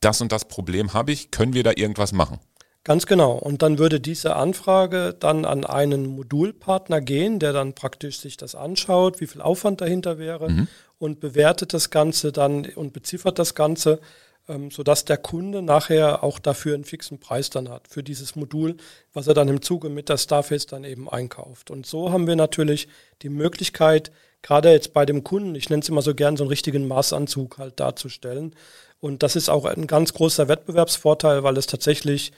[0.00, 2.38] das und das Problem habe ich, können wir da irgendwas machen?
[2.84, 3.32] Ganz genau.
[3.32, 8.54] Und dann würde diese Anfrage dann an einen Modulpartner gehen, der dann praktisch sich das
[8.54, 10.68] anschaut, wie viel Aufwand dahinter wäre mhm.
[10.98, 14.00] und bewertet das Ganze dann und beziffert das Ganze,
[14.48, 18.76] ähm, sodass der Kunde nachher auch dafür einen fixen Preis dann hat für dieses Modul,
[19.12, 21.70] was er dann im Zuge mit der Starface dann eben einkauft.
[21.70, 22.88] Und so haben wir natürlich
[23.22, 26.50] die Möglichkeit, gerade jetzt bei dem Kunden, ich nenne es immer so gern, so einen
[26.50, 28.54] richtigen Maßanzug halt darzustellen.
[29.00, 32.32] Und das ist auch ein ganz großer Wettbewerbsvorteil, weil es tatsächlich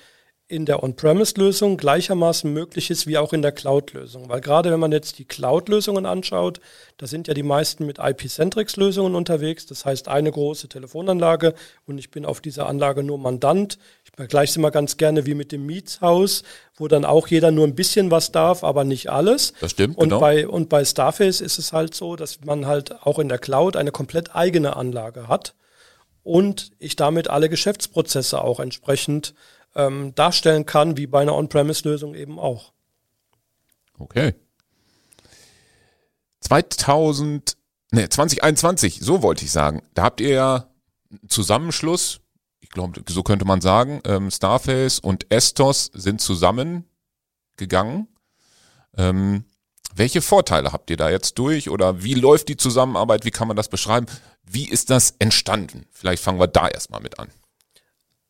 [0.49, 4.29] in der On-Premise-Lösung gleichermaßen möglich ist wie auch in der Cloud-Lösung.
[4.29, 6.61] Weil gerade wenn man jetzt die Cloud-Lösungen anschaut,
[6.99, 9.67] da sind ja die meisten mit IP-Centrics-Lösungen unterwegs.
[9.67, 11.55] Das heißt eine große Telefonanlage
[11.85, 13.79] und ich bin auf dieser Anlage nur Mandant.
[14.05, 16.45] Ich vergleiche es immer ganz gerne wie mit dem Mietshaus,
[16.77, 19.53] wo dann auch jeder nur ein bisschen was darf, aber nicht alles.
[19.61, 20.21] Das stimmt, und genau.
[20.21, 23.75] Bei, und bei Starface ist es halt so, dass man halt auch in der Cloud
[23.75, 25.55] eine komplett eigene Anlage hat
[26.27, 29.33] und ich damit alle Geschäftsprozesse auch entsprechend
[29.77, 32.73] ähm, darstellen kann, wie bei einer On-Premise-Lösung eben auch.
[33.99, 34.35] Okay.
[36.41, 37.57] 2000,
[37.93, 39.83] ne, 2021, so wollte ich sagen.
[39.95, 40.69] Da habt ihr ja
[41.11, 42.21] einen Zusammenschluss,
[42.61, 48.09] ich glaube, so könnte man sagen, ähm, Starface und Estos sind zusammengegangen.
[48.97, 49.45] Ähm,
[49.95, 53.25] welche Vorteile habt ihr da jetzt durch oder wie läuft die Zusammenarbeit?
[53.25, 54.07] Wie kann man das beschreiben?
[54.43, 55.87] Wie ist das entstanden?
[55.91, 57.31] Vielleicht fangen wir da erstmal mit an.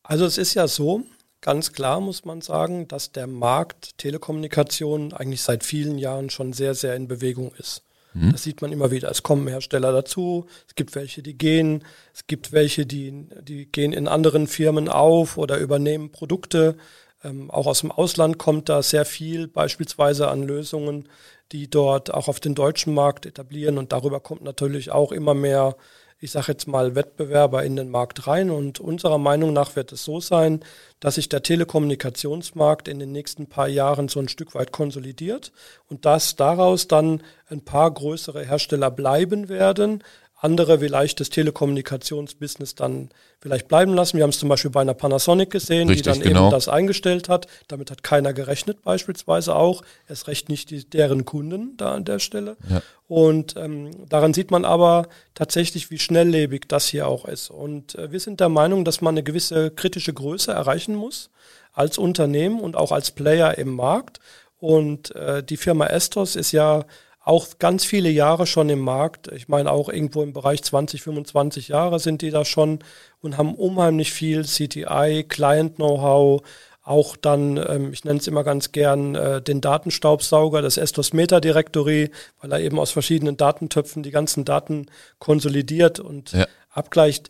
[0.01, 1.03] Also es ist ja so,
[1.41, 6.73] Ganz klar muss man sagen, dass der Markt Telekommunikation eigentlich seit vielen Jahren schon sehr,
[6.73, 7.83] sehr in Bewegung ist.
[8.13, 8.31] Mhm.
[8.31, 9.09] Das sieht man immer wieder.
[9.09, 13.93] Es kommen Hersteller dazu, es gibt welche, die gehen, es gibt welche, die, die gehen
[13.93, 16.75] in anderen Firmen auf oder übernehmen Produkte.
[17.23, 21.07] Ähm, auch aus dem Ausland kommt da sehr viel, beispielsweise an Lösungen,
[21.51, 23.77] die dort auch auf den deutschen Markt etablieren.
[23.77, 25.75] Und darüber kommt natürlich auch immer mehr
[26.19, 28.49] ich sage jetzt mal, Wettbewerber in den Markt rein.
[28.49, 30.61] Und unserer Meinung nach wird es so sein,
[30.99, 35.51] dass sich der Telekommunikationsmarkt in den nächsten paar Jahren so ein Stück weit konsolidiert
[35.87, 40.03] und dass daraus dann ein paar größere Hersteller bleiben werden,
[40.39, 44.17] andere vielleicht das Telekommunikationsbusiness dann vielleicht bleiben lassen.
[44.17, 46.43] Wir haben es zum Beispiel bei einer Panasonic gesehen, Richtig, die dann genau.
[46.43, 47.47] eben das eingestellt hat.
[47.67, 49.81] Damit hat keiner gerechnet beispielsweise auch.
[50.07, 52.55] Erst recht nicht die, deren Kunden da an der Stelle.
[52.69, 52.81] Ja.
[53.07, 57.49] Und ähm, daran sieht man aber tatsächlich, wie schnelllebig das hier auch ist.
[57.49, 61.31] Und äh, wir sind der Meinung, dass man eine gewisse kritische Größe erreichen muss
[61.73, 64.19] als Unternehmen und auch als Player im Markt.
[64.59, 66.85] Und äh, die Firma Estos ist ja
[67.27, 69.29] auch ganz viele Jahre schon im Markt.
[69.33, 72.79] Ich meine, auch irgendwo im Bereich 20, 25 Jahre sind die da schon
[73.21, 76.41] und haben unheimlich viel CTI, Client-Know-how,
[76.83, 81.41] auch dann, ähm, ich nenne es immer ganz gern, äh, den Datenstaubsauger, das Estos Meta
[81.41, 84.85] Directory, weil er eben aus verschiedenen Datentöpfen die ganzen Daten
[85.19, 86.47] konsolidiert und ja.
[86.69, 87.29] abgleicht.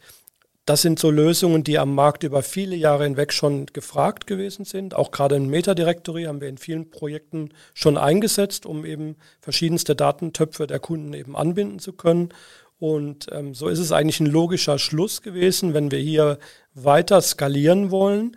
[0.68, 4.94] Das sind so Lösungen, die am Markt über viele Jahre hinweg schon gefragt gewesen sind.
[4.94, 10.68] Auch gerade in Meta-Directory haben wir in vielen Projekten schon eingesetzt, um eben verschiedenste Datentöpfe
[10.68, 12.34] der Kunden eben anbinden zu können.
[12.80, 16.38] Und ähm, so ist es eigentlich ein logischer Schluss gewesen, wenn wir hier
[16.74, 18.36] weiter skalieren wollen,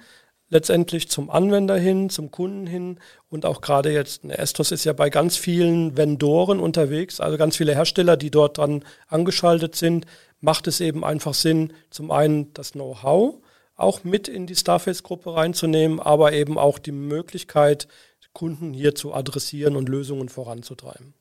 [0.50, 4.92] letztendlich zum Anwender hin, zum Kunden hin und auch gerade jetzt, ne, Estos ist ja
[4.92, 10.06] bei ganz vielen Vendoren unterwegs, also ganz viele Hersteller, die dort dann angeschaltet sind,
[10.40, 13.36] macht es eben einfach Sinn, zum einen das Know-how
[13.76, 17.88] auch mit in die Starface-Gruppe reinzunehmen, aber eben auch die Möglichkeit,
[18.32, 21.14] Kunden hier zu adressieren und Lösungen voranzutreiben.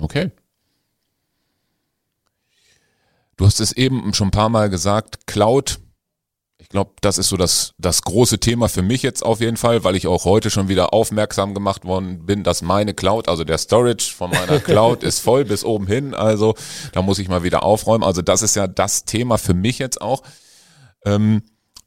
[0.00, 0.30] Okay.
[3.36, 5.78] Du hast es eben schon ein paar Mal gesagt, Cloud
[6.66, 9.84] ich glaube, das ist so das, das große Thema für mich jetzt auf jeden Fall,
[9.84, 13.58] weil ich auch heute schon wieder aufmerksam gemacht worden bin, dass meine Cloud, also der
[13.58, 16.12] Storage von meiner Cloud ist voll bis oben hin.
[16.12, 16.56] Also
[16.90, 18.02] da muss ich mal wieder aufräumen.
[18.02, 20.24] Also das ist ja das Thema für mich jetzt auch.
[21.04, 21.42] Ähm,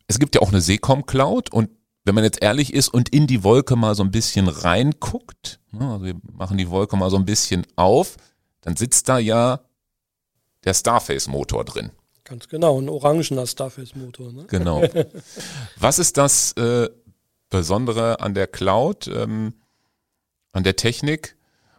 [0.07, 1.69] es gibt ja auch eine Seecom Cloud und
[2.05, 5.91] wenn man jetzt ehrlich ist und in die Wolke mal so ein bisschen reinguckt, ne,
[5.91, 8.15] also wir machen die Wolke mal so ein bisschen auf,
[8.61, 9.59] dann sitzt da ja
[10.63, 11.91] der Starface Motor drin.
[12.29, 14.31] Ganz genau, ein orangener Starface-Motor.
[14.31, 14.45] Ne?
[14.47, 14.83] Genau.
[15.77, 16.87] Was ist das äh,
[17.49, 19.53] Besondere an der Cloud, ähm,
[20.51, 21.35] an der Technik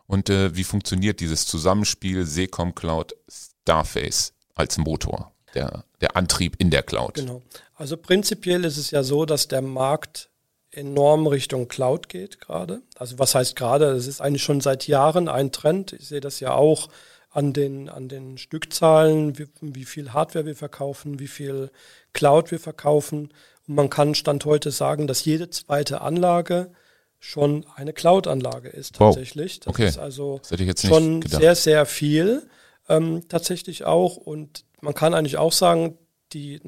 [0.07, 6.71] und äh, wie funktioniert dieses Zusammenspiel Seecom Cloud Starface als Motor, der, der Antrieb in
[6.71, 7.15] der Cloud?
[7.15, 7.43] Genau.
[7.77, 10.31] Also prinzipiell ist es ja so, dass der Markt
[10.73, 12.83] enorm Richtung Cloud geht gerade.
[12.97, 13.95] Also was heißt gerade?
[13.95, 15.93] Das ist eigentlich schon seit Jahren ein Trend.
[15.93, 16.89] Ich sehe das ja auch
[17.31, 21.71] an den, an den Stückzahlen, wie, wie viel Hardware wir verkaufen, wie viel
[22.13, 23.33] Cloud wir verkaufen.
[23.69, 26.73] Und man kann Stand heute sagen, dass jede zweite Anlage
[27.21, 29.57] schon eine Cloud-Anlage ist tatsächlich.
[29.57, 29.65] Wow.
[29.65, 29.89] Das okay.
[29.89, 30.41] ist also
[30.75, 32.49] schon sehr, sehr viel
[32.89, 34.17] ähm, tatsächlich auch.
[34.17, 35.99] Und man kann eigentlich auch sagen,
[36.33, 36.61] die,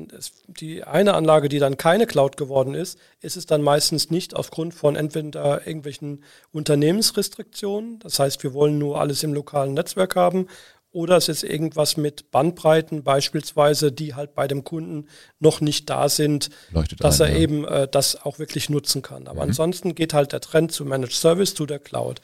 [0.46, 4.74] die eine Anlage, die dann keine Cloud geworden ist, ist es dann meistens nicht aufgrund
[4.74, 10.48] von entweder irgendwelchen Unternehmensrestriktionen, das heißt, wir wollen nur alles im lokalen Netzwerk haben,
[10.92, 15.08] oder es ist irgendwas mit Bandbreiten beispielsweise, die halt bei dem Kunden
[15.40, 17.40] noch nicht da sind, Leuchtet dass ein, er ja.
[17.40, 19.26] eben äh, das auch wirklich nutzen kann.
[19.26, 19.50] Aber mhm.
[19.50, 22.20] ansonsten geht halt der Trend zu Managed Service, zu der Cloud.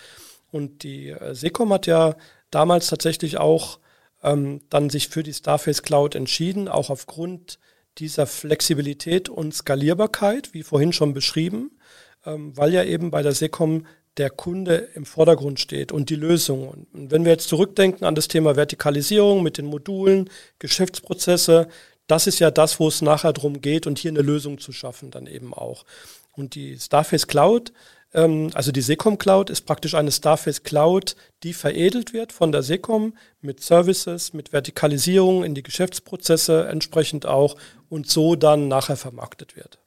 [0.51, 2.17] Und die äh, Secom hat ja
[2.51, 3.79] damals tatsächlich auch
[4.23, 7.59] ähm, dann sich für die Starface Cloud entschieden, auch aufgrund
[7.99, 11.79] dieser Flexibilität und Skalierbarkeit, wie vorhin schon beschrieben,
[12.25, 16.69] ähm, weil ja eben bei der Secom der Kunde im Vordergrund steht und die Lösung.
[16.69, 20.29] Und wenn wir jetzt zurückdenken an das Thema Vertikalisierung mit den Modulen,
[20.59, 21.69] Geschäftsprozesse,
[22.09, 25.11] das ist ja das, wo es nachher darum geht und hier eine Lösung zu schaffen
[25.11, 25.85] dann eben auch.
[26.33, 27.73] Und die Starface Cloud
[28.13, 33.15] also die Secom Cloud ist praktisch eine Starface Cloud, die veredelt wird von der Secom
[33.41, 37.57] mit Services, mit Vertikalisierung in die Geschäftsprozesse entsprechend auch
[37.91, 39.79] und so dann nachher vermarktet wird.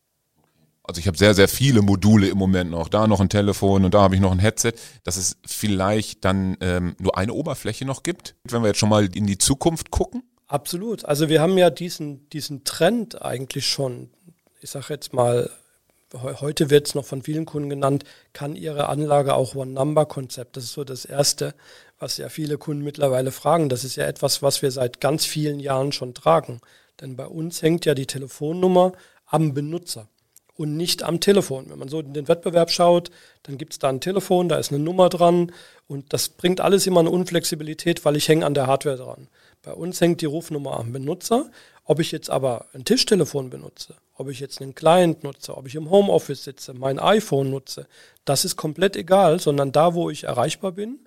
[0.83, 2.89] Also ich habe sehr, sehr viele Module im Moment noch.
[2.89, 6.57] Da noch ein Telefon und da habe ich noch ein Headset, dass es vielleicht dann
[6.59, 10.23] ähm, nur eine Oberfläche noch gibt, wenn wir jetzt schon mal in die Zukunft gucken.
[10.47, 11.05] Absolut.
[11.05, 14.09] Also wir haben ja diesen, diesen Trend eigentlich schon,
[14.59, 15.49] ich sage jetzt mal
[16.13, 20.57] heute wird es noch von vielen Kunden genannt, kann Ihre Anlage auch One-Number-Konzept.
[20.57, 21.53] Das ist so das Erste,
[21.99, 23.69] was ja viele Kunden mittlerweile fragen.
[23.69, 26.61] Das ist ja etwas, was wir seit ganz vielen Jahren schon tragen.
[26.99, 28.91] Denn bei uns hängt ja die Telefonnummer
[29.25, 30.07] am Benutzer
[30.55, 31.69] und nicht am Telefon.
[31.69, 33.09] Wenn man so in den Wettbewerb schaut,
[33.43, 35.51] dann gibt es da ein Telefon, da ist eine Nummer dran
[35.87, 39.27] und das bringt alles immer eine Unflexibilität, weil ich hänge an der Hardware dran.
[39.63, 41.51] Bei uns hängt die Rufnummer am Benutzer.
[41.83, 45.73] Ob ich jetzt aber ein Tischtelefon benutze ob ich jetzt einen Client nutze, ob ich
[45.73, 47.87] im Homeoffice sitze, mein iPhone nutze,
[48.23, 50.99] das ist komplett egal, sondern da, wo ich erreichbar bin,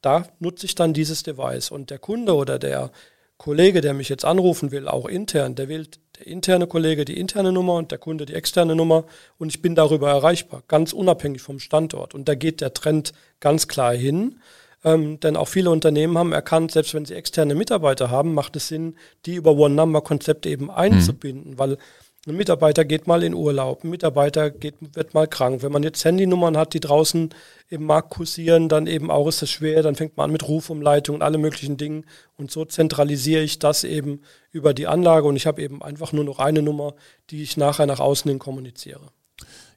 [0.00, 1.70] da nutze ich dann dieses Device.
[1.70, 2.90] Und der Kunde oder der
[3.36, 7.52] Kollege, der mich jetzt anrufen will, auch intern, der wählt der interne Kollege die interne
[7.52, 9.04] Nummer und der Kunde die externe Nummer
[9.36, 12.14] und ich bin darüber erreichbar, ganz unabhängig vom Standort.
[12.14, 14.40] Und da geht der Trend ganz klar hin.
[14.84, 18.68] Ähm, denn auch viele Unternehmen haben erkannt, selbst wenn sie externe Mitarbeiter haben, macht es
[18.68, 21.58] Sinn, die über One-Number-Konzepte eben einzubinden, mhm.
[21.58, 21.78] weil
[22.24, 25.62] ein Mitarbeiter geht mal in Urlaub, ein Mitarbeiter geht, wird mal krank.
[25.62, 27.30] Wenn man jetzt Handynummern hat, die draußen
[27.68, 31.16] im Markt kursieren, dann eben auch ist es schwer, dann fängt man an mit Rufumleitung
[31.16, 32.04] und alle möglichen Dingen.
[32.36, 34.20] Und so zentralisiere ich das eben
[34.52, 36.94] über die Anlage und ich habe eben einfach nur noch eine Nummer,
[37.30, 39.08] die ich nachher nach außen hin kommuniziere.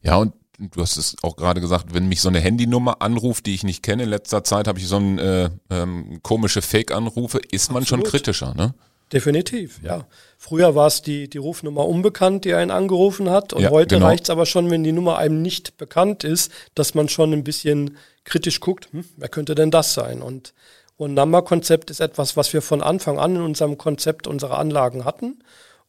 [0.04, 3.54] Ja, und du hast es auch gerade gesagt, wenn mich so eine Handynummer anruft, die
[3.54, 7.72] ich nicht kenne, in letzter Zeit habe ich so ein äh, ähm, komische Fake-Anrufe, ist
[7.72, 8.06] man Absolut.
[8.06, 8.74] schon kritischer, ne?
[9.14, 10.08] Definitiv, ja.
[10.38, 13.54] Früher war es die, die Rufnummer unbekannt, die einen angerufen hat.
[13.54, 14.08] Und ja, heute genau.
[14.08, 17.44] reicht es aber schon, wenn die Nummer einem nicht bekannt ist, dass man schon ein
[17.44, 20.24] bisschen kritisch guckt, hm, wer könnte denn das sein?
[20.24, 20.54] Und
[20.98, 25.40] One-Number-Konzept ist etwas, was wir von Anfang an in unserem Konzept unserer Anlagen hatten.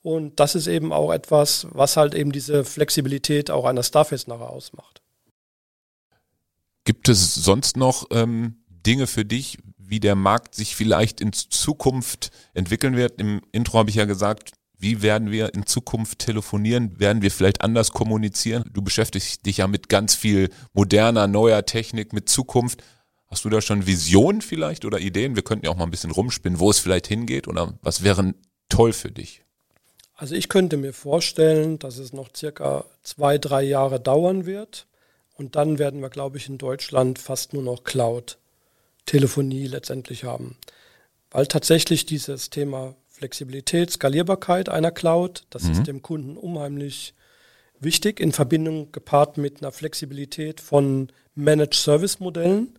[0.07, 4.51] Und das ist eben auch etwas, was halt eben diese Flexibilität auch einer Starface nachher
[4.51, 5.03] ausmacht.
[6.85, 12.31] Gibt es sonst noch ähm, Dinge für dich, wie der Markt sich vielleicht in Zukunft
[12.55, 13.21] entwickeln wird.
[13.21, 17.01] Im Intro habe ich ja gesagt, wie werden wir in Zukunft telefonieren?
[17.01, 18.63] Werden wir vielleicht anders kommunizieren?
[18.73, 22.81] Du beschäftigst dich ja mit ganz viel moderner, neuer Technik, mit Zukunft.
[23.27, 25.35] Hast du da schon Visionen vielleicht oder Ideen?
[25.35, 28.35] Wir könnten ja auch mal ein bisschen rumspinnen, wo es vielleicht hingeht oder was wäre
[28.69, 29.43] toll für dich?
[30.17, 34.87] Also ich könnte mir vorstellen, dass es noch circa zwei, drei Jahre dauern wird.
[35.37, 38.39] Und dann werden wir, glaube ich, in Deutschland fast nur noch Cloud
[39.05, 40.57] Telefonie letztendlich haben.
[41.31, 45.73] Weil tatsächlich dieses Thema Flexibilität, Skalierbarkeit einer Cloud, das mhm.
[45.73, 47.15] ist dem Kunden unheimlich
[47.79, 52.79] wichtig, in Verbindung gepaart mit einer Flexibilität von Managed Service Modellen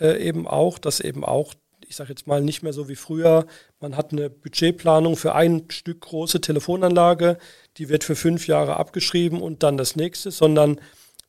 [0.00, 1.54] äh, eben auch, dass eben auch,
[1.88, 3.46] ich sage jetzt mal nicht mehr so wie früher,
[3.80, 7.38] man hat eine Budgetplanung für ein Stück große Telefonanlage,
[7.78, 10.80] die wird für fünf Jahre abgeschrieben und dann das nächste, sondern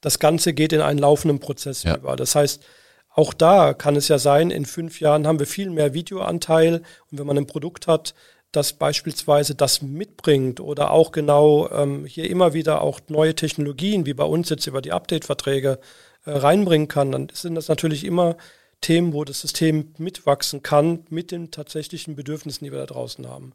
[0.01, 1.95] das Ganze geht in einen laufenden Prozess ja.
[1.95, 2.15] über.
[2.15, 2.63] Das heißt,
[3.09, 7.19] auch da kann es ja sein, in fünf Jahren haben wir viel mehr Videoanteil und
[7.19, 8.13] wenn man ein Produkt hat,
[8.51, 14.13] das beispielsweise das mitbringt oder auch genau ähm, hier immer wieder auch neue Technologien, wie
[14.13, 15.79] bei uns jetzt über die Update-Verträge
[16.25, 18.37] äh, reinbringen kann, dann sind das natürlich immer
[18.81, 23.53] Themen, wo das System mitwachsen kann mit den tatsächlichen Bedürfnissen, die wir da draußen haben.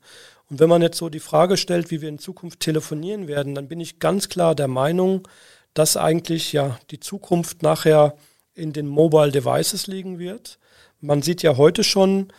[0.50, 3.68] Und wenn man jetzt so die Frage stellt, wie wir in Zukunft telefonieren werden, dann
[3.68, 5.26] bin ich ganz klar der Meinung,
[5.72, 8.16] dass eigentlich ja die Zukunft nachher
[8.54, 10.58] in den Mobile Devices liegen wird.
[11.00, 12.32] Man sieht ja heute schon,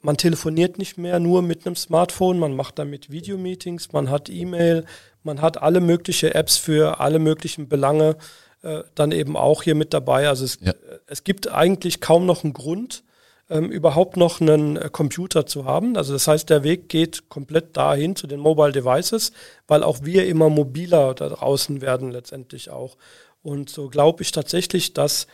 [0.00, 4.86] man telefoniert nicht mehr nur mit einem Smartphone, man macht damit Videomeetings, man hat E-Mail,
[5.22, 8.16] man hat alle möglichen Apps für alle möglichen Belange
[8.62, 10.28] äh, dann eben auch hier mit dabei.
[10.28, 10.74] Also es, ja.
[11.06, 13.04] es gibt eigentlich kaum noch einen Grund,
[13.50, 15.96] ähm, überhaupt noch einen äh, Computer zu haben.
[15.96, 19.32] Also das heißt, der Weg geht komplett dahin zu den Mobile Devices,
[19.66, 22.96] weil auch wir immer mobiler da draußen werden letztendlich auch.
[23.42, 25.26] Und so glaube ich tatsächlich, dass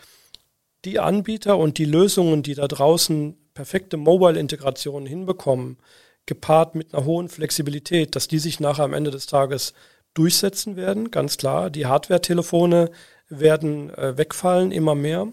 [0.85, 5.79] die Anbieter und die Lösungen, die da draußen perfekte Mobile-Integrationen hinbekommen,
[6.27, 9.75] gepaart mit einer hohen Flexibilität, dass die sich nachher am Ende des Tages
[10.15, 11.71] durchsetzen werden, ganz klar.
[11.71, 12.91] Die Hardware-Telefone
[13.29, 15.29] werden äh, wegfallen, immer mehr.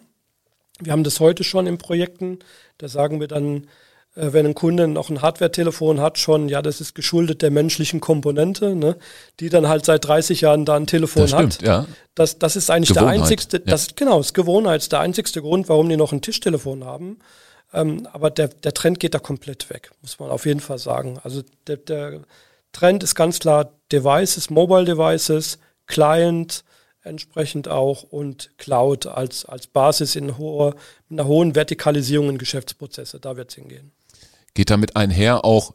[0.79, 2.39] Wir haben das heute schon in Projekten.
[2.77, 3.67] Da sagen wir dann,
[4.15, 7.99] äh, wenn ein Kunde noch ein Hardware-Telefon hat, schon, ja, das ist geschuldet der menschlichen
[7.99, 8.97] Komponente, ne,
[9.39, 11.61] die dann halt seit 30 Jahren da ein Telefon das stimmt, hat.
[11.61, 11.85] Ja.
[12.15, 13.63] Das, das ist eigentlich Gewohnheit, der einzigste, ja.
[13.65, 17.19] das, genau, das Gewohnheit, ist der einzigste Grund, warum die noch ein Tischtelefon haben.
[17.73, 21.19] Ähm, aber der, der Trend geht da komplett weg, muss man auf jeden Fall sagen.
[21.23, 22.21] Also der, der
[22.73, 26.65] Trend ist ganz klar Devices, Mobile Devices, Client,
[27.03, 30.75] entsprechend auch und Cloud als, als Basis in hoher,
[31.09, 33.19] einer hohen Vertikalisierung in Geschäftsprozesse.
[33.19, 33.91] Da wird es hingehen.
[34.53, 35.73] Geht damit einher auch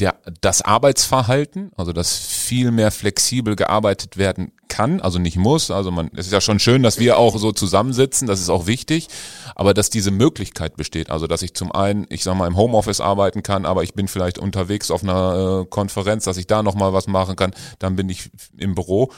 [0.00, 5.70] der, das Arbeitsverhalten, also dass viel mehr flexibel gearbeitet werden kann, also nicht muss.
[5.70, 8.66] Also man, es ist ja schon schön, dass wir auch so zusammensitzen, das ist auch
[8.66, 9.08] wichtig,
[9.54, 13.00] aber dass diese Möglichkeit besteht, also dass ich zum einen, ich sag mal, im Homeoffice
[13.00, 16.92] arbeiten kann, aber ich bin vielleicht unterwegs auf einer äh, Konferenz, dass ich da nochmal
[16.92, 19.12] was machen kann, dann bin ich im Büro.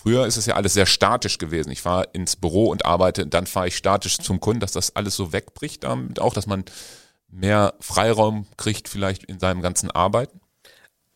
[0.00, 1.72] Früher ist es ja alles sehr statisch gewesen.
[1.72, 5.16] Ich fahre ins Büro und arbeite, dann fahre ich statisch zum Kunden, dass das alles
[5.16, 6.64] so wegbricht, damit auch, dass man
[7.28, 10.40] mehr Freiraum kriegt vielleicht in seinem ganzen Arbeiten?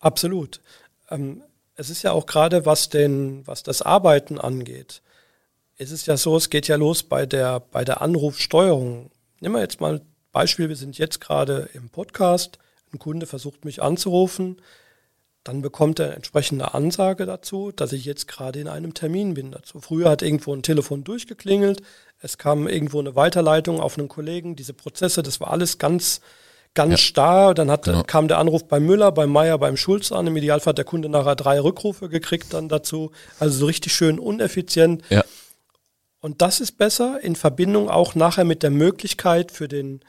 [0.01, 0.61] Absolut.
[1.11, 1.45] Ähm,
[1.77, 5.01] es ist ja auch gerade, was den, was das Arbeiten angeht,
[5.77, 9.12] es ist ja so, es geht ja los bei der, bei der Anrufsteuerung.
[9.38, 10.01] Nehmen wir jetzt mal
[10.33, 12.59] Beispiel, wir sind jetzt gerade im Podcast,
[12.92, 14.61] ein Kunde versucht mich anzurufen,
[15.44, 19.81] dann bekommt er entsprechende Ansage dazu, dass ich jetzt gerade in einem Termin bin dazu.
[19.81, 21.83] Früher hat irgendwo ein Telefon durchgeklingelt,
[22.20, 26.20] es kam irgendwo eine Weiterleitung auf einen Kollegen, diese Prozesse, das war alles ganz,
[26.74, 26.96] ganz ja.
[26.98, 27.55] starr.
[27.55, 28.05] Dann hat, genau.
[28.05, 30.28] kam der Anruf beim Müller, beim Meier, beim Schulz an.
[30.28, 33.11] Im Idealfall hat der Kunde nachher drei Rückrufe gekriegt dann dazu.
[33.40, 35.02] Also so richtig schön uneffizient.
[35.11, 35.24] Ja.
[36.20, 40.00] Und das ist besser in Verbindung auch nachher mit der Möglichkeit für den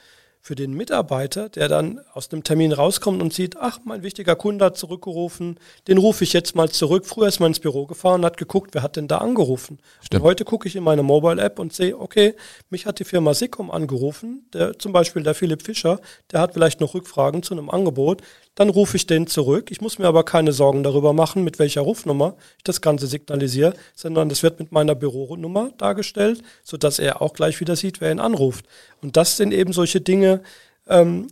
[0.45, 4.65] für den Mitarbeiter, der dann aus dem Termin rauskommt und sieht, ach, mein wichtiger Kunde
[4.65, 7.05] hat zurückgerufen, den rufe ich jetzt mal zurück.
[7.05, 9.79] Früher ist man ins Büro gefahren und hat geguckt, wer hat denn da angerufen.
[10.01, 10.21] Stimmt.
[10.21, 12.35] Und heute gucke ich in meine Mobile-App und sehe, okay,
[12.69, 16.01] mich hat die Firma Sicom angerufen, der, zum Beispiel der Philipp Fischer,
[16.33, 18.21] der hat vielleicht noch Rückfragen zu einem Angebot
[18.55, 19.71] dann rufe ich den zurück.
[19.71, 23.73] Ich muss mir aber keine Sorgen darüber machen, mit welcher Rufnummer ich das Ganze signalisiere,
[23.95, 28.19] sondern das wird mit meiner Büronummer dargestellt, sodass er auch gleich wieder sieht, wer ihn
[28.19, 28.65] anruft.
[29.01, 30.41] Und das sind eben solche Dinge,
[30.87, 31.27] ähm,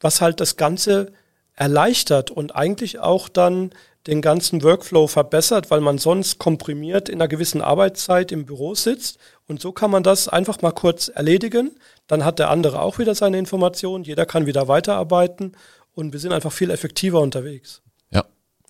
[0.00, 1.12] was halt das Ganze
[1.54, 3.72] erleichtert und eigentlich auch dann
[4.06, 9.18] den ganzen Workflow verbessert, weil man sonst komprimiert in einer gewissen Arbeitszeit im Büro sitzt.
[9.46, 11.70] Und so kann man das einfach mal kurz erledigen.
[12.08, 14.02] Dann hat der andere auch wieder seine Informationen.
[14.02, 15.52] Jeder kann wieder weiterarbeiten
[15.94, 17.82] und wir sind einfach viel effektiver unterwegs.
[18.10, 18.24] Ja,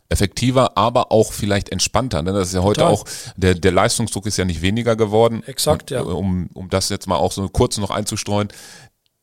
[0.09, 2.23] effektiver, aber auch vielleicht entspannter.
[2.23, 2.33] Ne?
[2.33, 2.93] Das ist ja heute Total.
[2.93, 3.05] auch,
[3.37, 5.43] der, der Leistungsdruck ist ja nicht weniger geworden.
[5.47, 6.03] Exakt, ja.
[6.03, 8.49] Um, um das jetzt mal auch so kurz noch einzustreuen,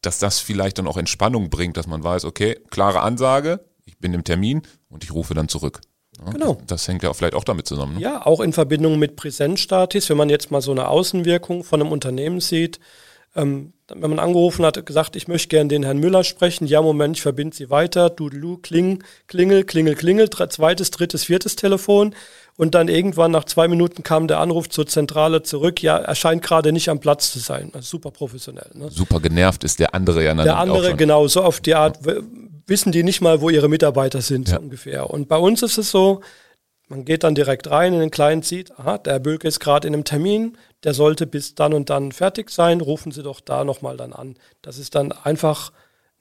[0.02, 4.14] dass das vielleicht dann auch Entspannung bringt, dass man weiß, okay, klare Ansage, ich bin
[4.14, 5.82] im Termin und ich rufe dann zurück.
[6.20, 6.54] Ja, genau.
[6.56, 7.96] Das, das, hängt ja vielleicht auch damit zusammen.
[7.96, 8.02] Ne?
[8.02, 11.92] Ja, auch in Verbindung mit Präsenzstatis, wenn man jetzt mal so eine Außenwirkung von einem
[11.92, 12.80] Unternehmen sieht,
[13.36, 17.18] ähm, wenn man angerufen hat, gesagt, ich möchte gerne den Herrn Müller sprechen, ja, Moment,
[17.18, 22.16] ich verbinde Sie weiter, dudelu, kling, klingel, klingel, klingel, zweites, drittes, viertes Telefon
[22.56, 26.44] und dann irgendwann nach zwei Minuten kam der Anruf zur Zentrale zurück, ja, er scheint
[26.44, 27.72] gerade nicht am Platz zu sein.
[27.74, 28.70] Also super professionell.
[28.74, 28.92] Ne?
[28.92, 32.00] Super genervt ist der andere ja Der andere, genau, so auf die Art,
[32.68, 34.60] wissen die nicht mal, wo ihre Mitarbeiter sind, ja.
[34.60, 35.10] ungefähr.
[35.10, 36.22] Und bei uns ist es so,
[36.90, 39.88] man geht dann direkt rein in den Client, sieht, aha, der Herr Bölke ist gerade
[39.88, 43.64] in einem Termin, der sollte bis dann und dann fertig sein, rufen Sie doch da
[43.64, 44.36] nochmal dann an.
[44.62, 45.72] Das ist dann einfach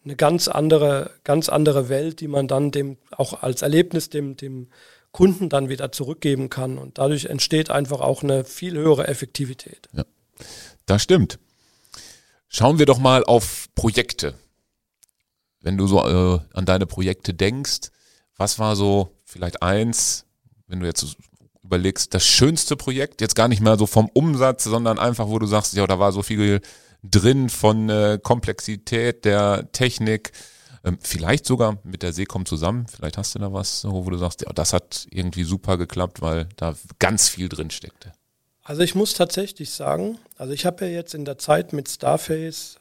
[0.05, 4.69] eine ganz andere, ganz andere Welt, die man dann dem auch als Erlebnis dem, dem
[5.11, 6.77] Kunden dann wieder zurückgeben kann.
[6.77, 9.89] Und dadurch entsteht einfach auch eine viel höhere Effektivität.
[9.93, 10.05] Ja,
[10.87, 11.39] das stimmt.
[12.49, 14.35] Schauen wir doch mal auf Projekte.
[15.61, 17.91] Wenn du so äh, an deine Projekte denkst,
[18.37, 20.28] was war so vielleicht eins,
[20.69, 21.17] wenn du jetzt
[21.65, 25.47] überlegst, das schönste Projekt, jetzt gar nicht mehr so vom Umsatz, sondern einfach, wo du
[25.47, 26.61] sagst, ja, da war so viel
[27.03, 30.33] drin von äh, Komplexität der Technik,
[30.85, 34.43] ähm, vielleicht sogar mit der Seekom zusammen, vielleicht hast du da was, wo du sagst,
[34.43, 38.13] ja, das hat irgendwie super geklappt, weil da ganz viel drin steckte.
[38.63, 42.78] Also ich muss tatsächlich sagen, also ich habe ja jetzt in der Zeit mit Starface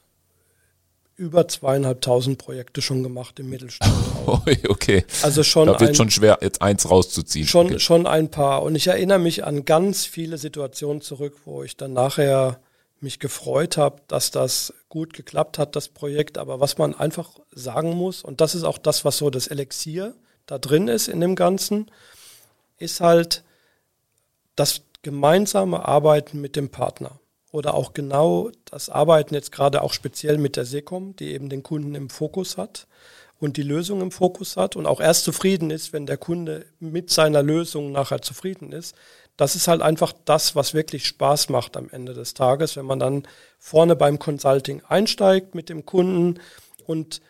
[1.17, 3.91] über zweieinhalbtausend Projekte schon gemacht im Mittelstand.
[4.69, 5.03] okay.
[5.23, 5.67] Also schon.
[5.67, 7.47] Da wird ein, schon schwer, jetzt eins rauszuziehen.
[7.47, 7.79] Schon, okay.
[7.79, 8.61] schon ein paar.
[8.63, 12.59] Und ich erinnere mich an ganz viele Situationen zurück, wo ich dann nachher
[12.99, 16.37] mich gefreut habe, dass das gut geklappt hat, das Projekt.
[16.37, 20.13] Aber was man einfach sagen muss, und das ist auch das, was so das Elixier
[20.45, 21.89] da drin ist in dem Ganzen,
[22.77, 23.43] ist halt
[24.55, 27.19] das gemeinsame Arbeiten mit dem Partner
[27.51, 31.63] oder auch genau das Arbeiten jetzt gerade auch speziell mit der Secom, die eben den
[31.63, 32.87] Kunden im Fokus hat
[33.39, 37.09] und die Lösung im Fokus hat und auch erst zufrieden ist, wenn der Kunde mit
[37.09, 38.95] seiner Lösung nachher zufrieden ist.
[39.37, 42.99] Das ist halt einfach das, was wirklich Spaß macht am Ende des Tages, wenn man
[42.99, 43.23] dann
[43.59, 46.39] vorne beim Consulting einsteigt mit dem Kunden
[46.85, 47.21] und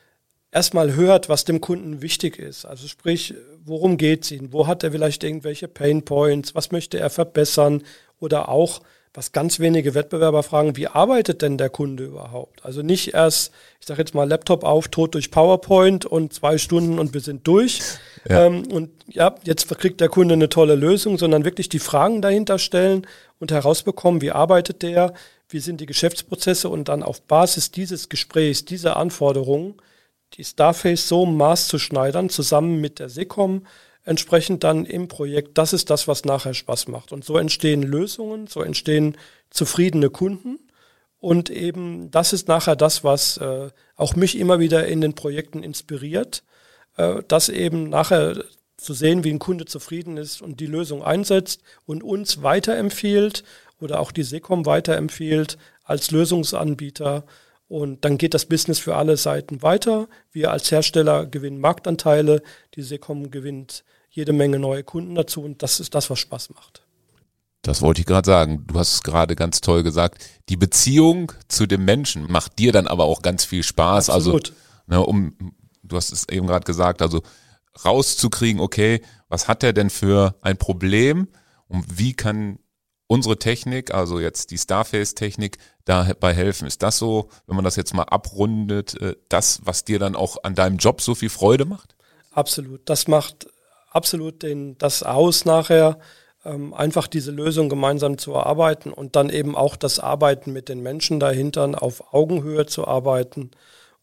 [0.51, 2.65] erstmal hört, was dem Kunden wichtig ist.
[2.65, 3.33] Also sprich,
[3.65, 4.53] worum geht es ihm?
[4.53, 6.55] Wo hat er vielleicht irgendwelche Pain Points?
[6.55, 7.83] Was möchte er verbessern?
[8.19, 8.81] Oder auch,
[9.17, 12.63] was ganz wenige Wettbewerber fragen, wie arbeitet denn der Kunde überhaupt?
[12.63, 16.99] Also nicht erst, ich sage jetzt mal, Laptop auf, tot durch PowerPoint und zwei Stunden
[16.99, 17.79] und wir sind durch.
[18.29, 18.45] Ja.
[18.45, 22.59] Ähm, und ja, jetzt kriegt der Kunde eine tolle Lösung, sondern wirklich die Fragen dahinter
[22.59, 23.07] stellen
[23.39, 25.15] und herausbekommen, wie arbeitet der,
[25.49, 29.81] wie sind die Geschäftsprozesse und dann auf Basis dieses Gesprächs, dieser Anforderungen,
[30.35, 33.65] die Starface so maßzuschneidern, zusammen mit der SECOM,
[34.07, 37.11] entsprechend dann im Projekt, das ist das, was nachher Spaß macht.
[37.11, 39.17] Und so entstehen Lösungen, so entstehen
[39.49, 40.59] zufriedene Kunden.
[41.19, 45.61] Und eben das ist nachher das, was äh, auch mich immer wieder in den Projekten
[45.61, 46.43] inspiriert,
[46.95, 48.43] äh, das eben nachher
[48.77, 53.43] zu sehen, wie ein Kunde zufrieden ist und die Lösung einsetzt und uns weiterempfiehlt
[53.81, 57.25] oder auch die Secom weiterempfiehlt als Lösungsanbieter.
[57.67, 60.07] Und dann geht das Business für alle Seiten weiter.
[60.31, 62.41] Wir als Hersteller gewinnen Marktanteile,
[62.75, 63.83] die Secom gewinnt
[64.17, 66.81] jede Menge neue Kunden dazu und das ist das, was Spaß macht.
[67.61, 68.65] Das wollte ich gerade sagen.
[68.65, 70.25] Du hast es gerade ganz toll gesagt.
[70.49, 74.09] Die Beziehung zu dem Menschen macht dir dann aber auch ganz viel Spaß.
[74.09, 74.57] Also, Absolut.
[74.87, 75.53] Also, ne, um,
[75.83, 77.21] du hast es eben gerade gesagt, also
[77.85, 81.27] rauszukriegen, okay, was hat er denn für ein Problem
[81.67, 82.57] und wie kann
[83.05, 86.67] unsere Technik, also jetzt die Starface-Technik, dabei helfen?
[86.67, 90.37] Ist das so, wenn man das jetzt mal abrundet, äh, das, was dir dann auch
[90.43, 91.95] an deinem Job so viel Freude macht?
[92.31, 92.81] Absolut.
[92.89, 93.47] Das macht
[93.97, 95.97] absolut den, das aus nachher,
[96.45, 100.81] ähm, einfach diese Lösung gemeinsam zu erarbeiten und dann eben auch das Arbeiten mit den
[100.81, 103.51] Menschen dahinter auf Augenhöhe zu arbeiten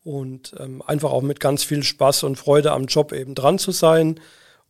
[0.02, 3.70] und ähm, einfach auch mit ganz viel Spaß und Freude am Job eben dran zu
[3.70, 4.20] sein.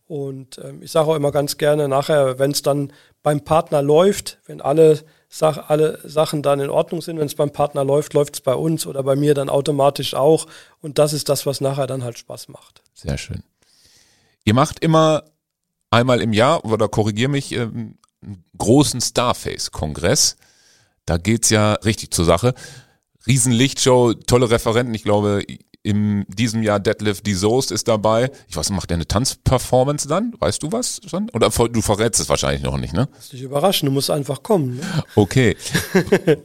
[0.06, 4.38] Und ähm, ich sage auch immer ganz gerne nachher, wenn es dann beim Partner läuft,
[4.46, 5.00] wenn alle,
[5.36, 8.54] Sach alle Sachen dann in Ordnung sind, wenn es beim Partner läuft, läuft es bei
[8.54, 10.46] uns oder bei mir dann automatisch auch.
[10.80, 12.82] Und das ist das, was nachher dann halt Spaß macht.
[12.94, 13.42] Sehr schön.
[14.44, 15.24] Ihr macht immer
[15.90, 20.36] einmal im Jahr, oder korrigier mich, ähm, einen großen Starface-Kongress.
[21.06, 22.54] Da geht's ja richtig zur Sache.
[23.26, 24.94] Riesenlichtshow, tolle Referenten.
[24.94, 25.44] Ich glaube,
[25.84, 28.30] in diesem Jahr Deadlift die Soest ist dabei.
[28.48, 30.32] Ich weiß, macht er eine Tanzperformance dann?
[30.38, 31.28] Weißt du was schon?
[31.34, 33.06] Oder du verrätst es wahrscheinlich noch nicht, ne?
[33.14, 34.76] Lass dich überraschen, du musst einfach kommen.
[34.76, 34.82] Ne?
[35.14, 35.56] Okay.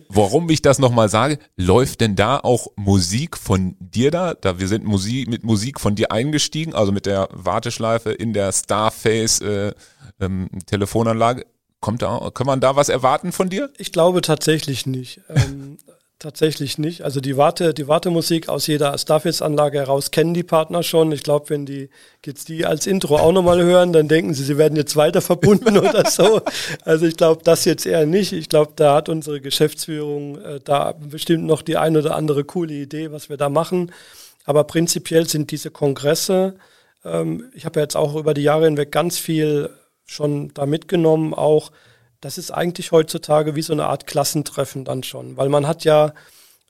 [0.10, 4.34] Warum ich das nochmal sage, läuft denn da auch Musik von dir da?
[4.34, 8.52] Da wir sind Musik, mit Musik von dir eingestiegen, also mit der Warteschleife in der
[8.52, 9.74] Starface äh,
[10.20, 11.46] ähm, Telefonanlage.
[11.80, 13.72] Kommt da, kann man da was erwarten von dir?
[13.78, 15.22] Ich glaube tatsächlich nicht.
[15.30, 15.78] Ähm,
[16.20, 17.03] Tatsächlich nicht.
[17.03, 21.13] Also die Warte, die Wartemusik aus jeder Starface-Anlage heraus kennen die Partner schon.
[21.13, 21.89] Ich glaube, wenn die
[22.26, 25.78] jetzt die als Intro auch nochmal hören, dann denken sie, sie werden jetzt weiter verbunden
[25.78, 26.41] oder so.
[26.84, 28.34] Also ich glaube, das jetzt eher nicht.
[28.34, 32.74] Ich glaube, da hat unsere Geschäftsführung äh, da bestimmt noch die ein oder andere coole
[32.74, 33.93] Idee, was wir da machen.
[34.43, 36.55] Aber prinzipiell sind diese Kongresse,
[37.05, 39.70] ähm, ich habe ja jetzt auch über die Jahre hinweg ganz viel
[40.05, 41.72] schon da mitgenommen, auch
[42.22, 46.13] das ist eigentlich heutzutage wie so eine Art Klassentreffen dann schon, weil man hat ja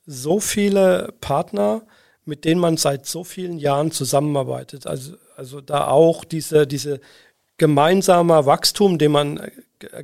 [0.06, 1.82] so viele Partner,
[2.24, 4.86] mit denen man seit so vielen Jahren zusammenarbeitet.
[4.86, 7.00] Also, also da auch diese, diese
[7.60, 9.38] gemeinsamer Wachstum, den man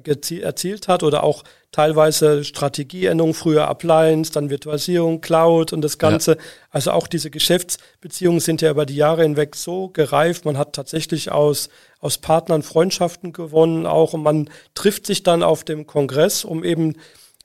[0.04, 1.42] erzielt hat oder auch
[1.72, 6.32] teilweise Strategieänderungen, früher Appliance, dann Virtualisierung, Cloud und das Ganze.
[6.32, 6.38] Ja.
[6.70, 10.44] Also auch diese Geschäftsbeziehungen sind ja über die Jahre hinweg so gereift.
[10.44, 15.64] Man hat tatsächlich aus, aus Partnern Freundschaften gewonnen auch und man trifft sich dann auf
[15.64, 16.96] dem Kongress, um eben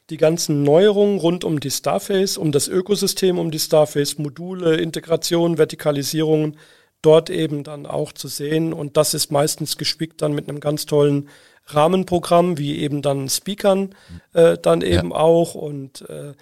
[0.10, 5.58] die ganzen Neuerungen rund um die Starface, um das Ökosystem, um die Starface, Module, Integration,
[5.58, 6.58] Vertikalisierungen
[7.02, 8.74] dort eben dann auch zu sehen.
[8.74, 11.30] Und das ist meistens gespickt dann mit einem ganz tollen
[11.68, 13.96] Rahmenprogramm, wie eben dann Speakern
[14.34, 15.16] äh, dann eben ja.
[15.16, 15.56] auch.
[15.56, 16.34] Und äh,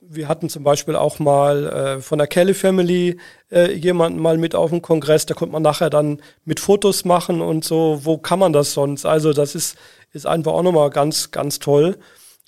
[0.00, 3.18] wir hatten zum Beispiel auch mal äh, von der Kelly Family
[3.50, 7.40] äh, jemanden mal mit auf dem Kongress, da konnte man nachher dann mit Fotos machen
[7.40, 9.06] und so, wo kann man das sonst?
[9.06, 9.76] Also das ist,
[10.12, 11.96] ist einfach auch nochmal ganz, ganz toll.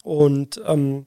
[0.03, 1.07] Und ähm,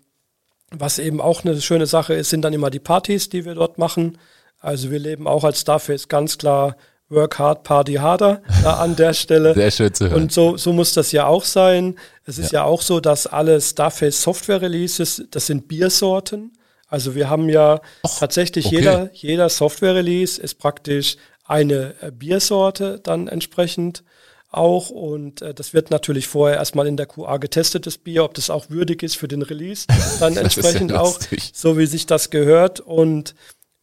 [0.72, 3.78] Was eben auch eine schöne Sache ist, sind dann immer die Partys, die wir dort
[3.78, 4.18] machen.
[4.60, 6.76] Also wir leben auch als Starface ganz klar
[7.10, 9.54] Work hard, party harder da an der Stelle.
[9.56, 10.22] Sehr schön zu hören.
[10.22, 11.98] Und so, so muss das ja auch sein.
[12.26, 16.52] Es ist ja, ja auch so, dass alle Starface Software Releases, das sind Biersorten.
[16.88, 18.76] Also wir haben ja Och, tatsächlich okay.
[18.76, 24.04] jeder, jeder Software Release ist praktisch eine äh, Biersorte dann entsprechend
[24.52, 28.34] auch und äh, das wird natürlich vorher erstmal in der QA getestet, das Bier, ob
[28.34, 29.86] das auch würdig ist für den Release,
[30.20, 31.20] dann entsprechend ja auch,
[31.54, 33.36] so wie sich das gehört und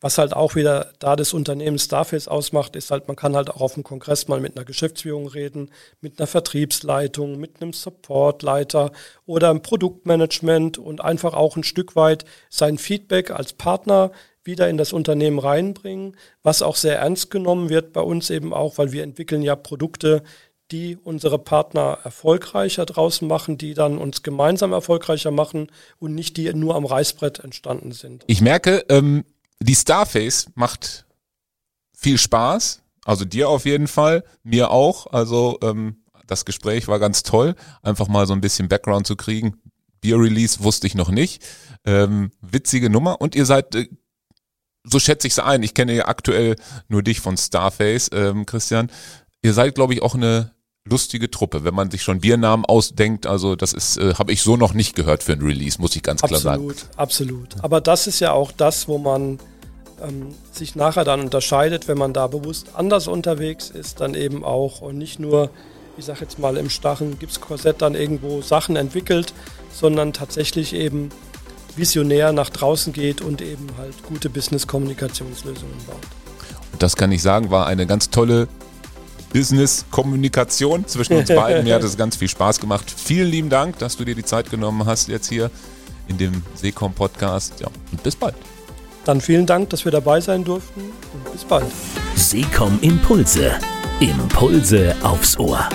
[0.06, 3.60] was halt auch wieder da des Unternehmens Starface ausmacht, ist halt, man kann halt auch
[3.60, 8.92] auf dem Kongress mal mit einer Geschäftsführung reden, mit einer Vertriebsleitung, mit einem Supportleiter
[9.24, 14.12] oder einem Produktmanagement und einfach auch ein Stück weit sein Feedback als Partner
[14.44, 18.78] wieder in das Unternehmen reinbringen, was auch sehr ernst genommen wird bei uns eben auch,
[18.78, 20.22] weil wir entwickeln ja Produkte,
[20.70, 25.66] die unsere Partner erfolgreicher draußen machen, die dann uns gemeinsam erfolgreicher machen
[25.98, 28.22] und nicht die nur am Reißbrett entstanden sind.
[28.28, 29.24] Ich merke, ähm,
[29.62, 31.06] die Starface macht
[31.96, 32.82] viel Spaß.
[33.04, 35.06] Also dir auf jeden Fall, mir auch.
[35.12, 39.60] Also ähm, das Gespräch war ganz toll, einfach mal so ein bisschen Background zu kriegen.
[40.00, 41.44] Beer Release wusste ich noch nicht.
[41.84, 43.20] Ähm, witzige Nummer.
[43.20, 43.88] Und ihr seid, äh,
[44.84, 46.56] so schätze ich es ein, ich kenne ja aktuell
[46.88, 48.90] nur dich von Starface, ähm, Christian.
[49.42, 50.52] Ihr seid, glaube ich, auch eine
[50.88, 53.26] lustige Truppe, wenn man sich schon Biernamen ausdenkt.
[53.26, 56.02] Also das ist, äh, habe ich so noch nicht gehört für ein Release, muss ich
[56.02, 56.70] ganz absolut, klar sagen.
[56.70, 57.64] Absolut, absolut.
[57.64, 59.38] Aber das ist ja auch das, wo man
[60.02, 64.80] ähm, sich nachher dann unterscheidet, wenn man da bewusst anders unterwegs ist, dann eben auch
[64.80, 65.50] und nicht nur,
[65.96, 69.34] ich sag jetzt mal im starren Gipskorsett dann irgendwo Sachen entwickelt,
[69.72, 71.10] sondern tatsächlich eben
[71.74, 75.96] visionär nach draußen geht und eben halt gute Business-Kommunikationslösungen baut.
[76.72, 78.48] Und das kann ich sagen, war eine ganz tolle
[79.36, 81.64] Business-Kommunikation zwischen uns beiden.
[81.64, 82.90] Mir hat es ganz viel Spaß gemacht.
[82.90, 85.50] Vielen lieben Dank, dass du dir die Zeit genommen hast jetzt hier
[86.08, 87.60] in dem Seecom-Podcast.
[87.60, 88.34] Ja, und bis bald.
[89.04, 91.66] Dann vielen Dank, dass wir dabei sein durften und bis bald.
[92.14, 93.52] Seecom Impulse.
[94.00, 95.68] Impulse aufs Ohr.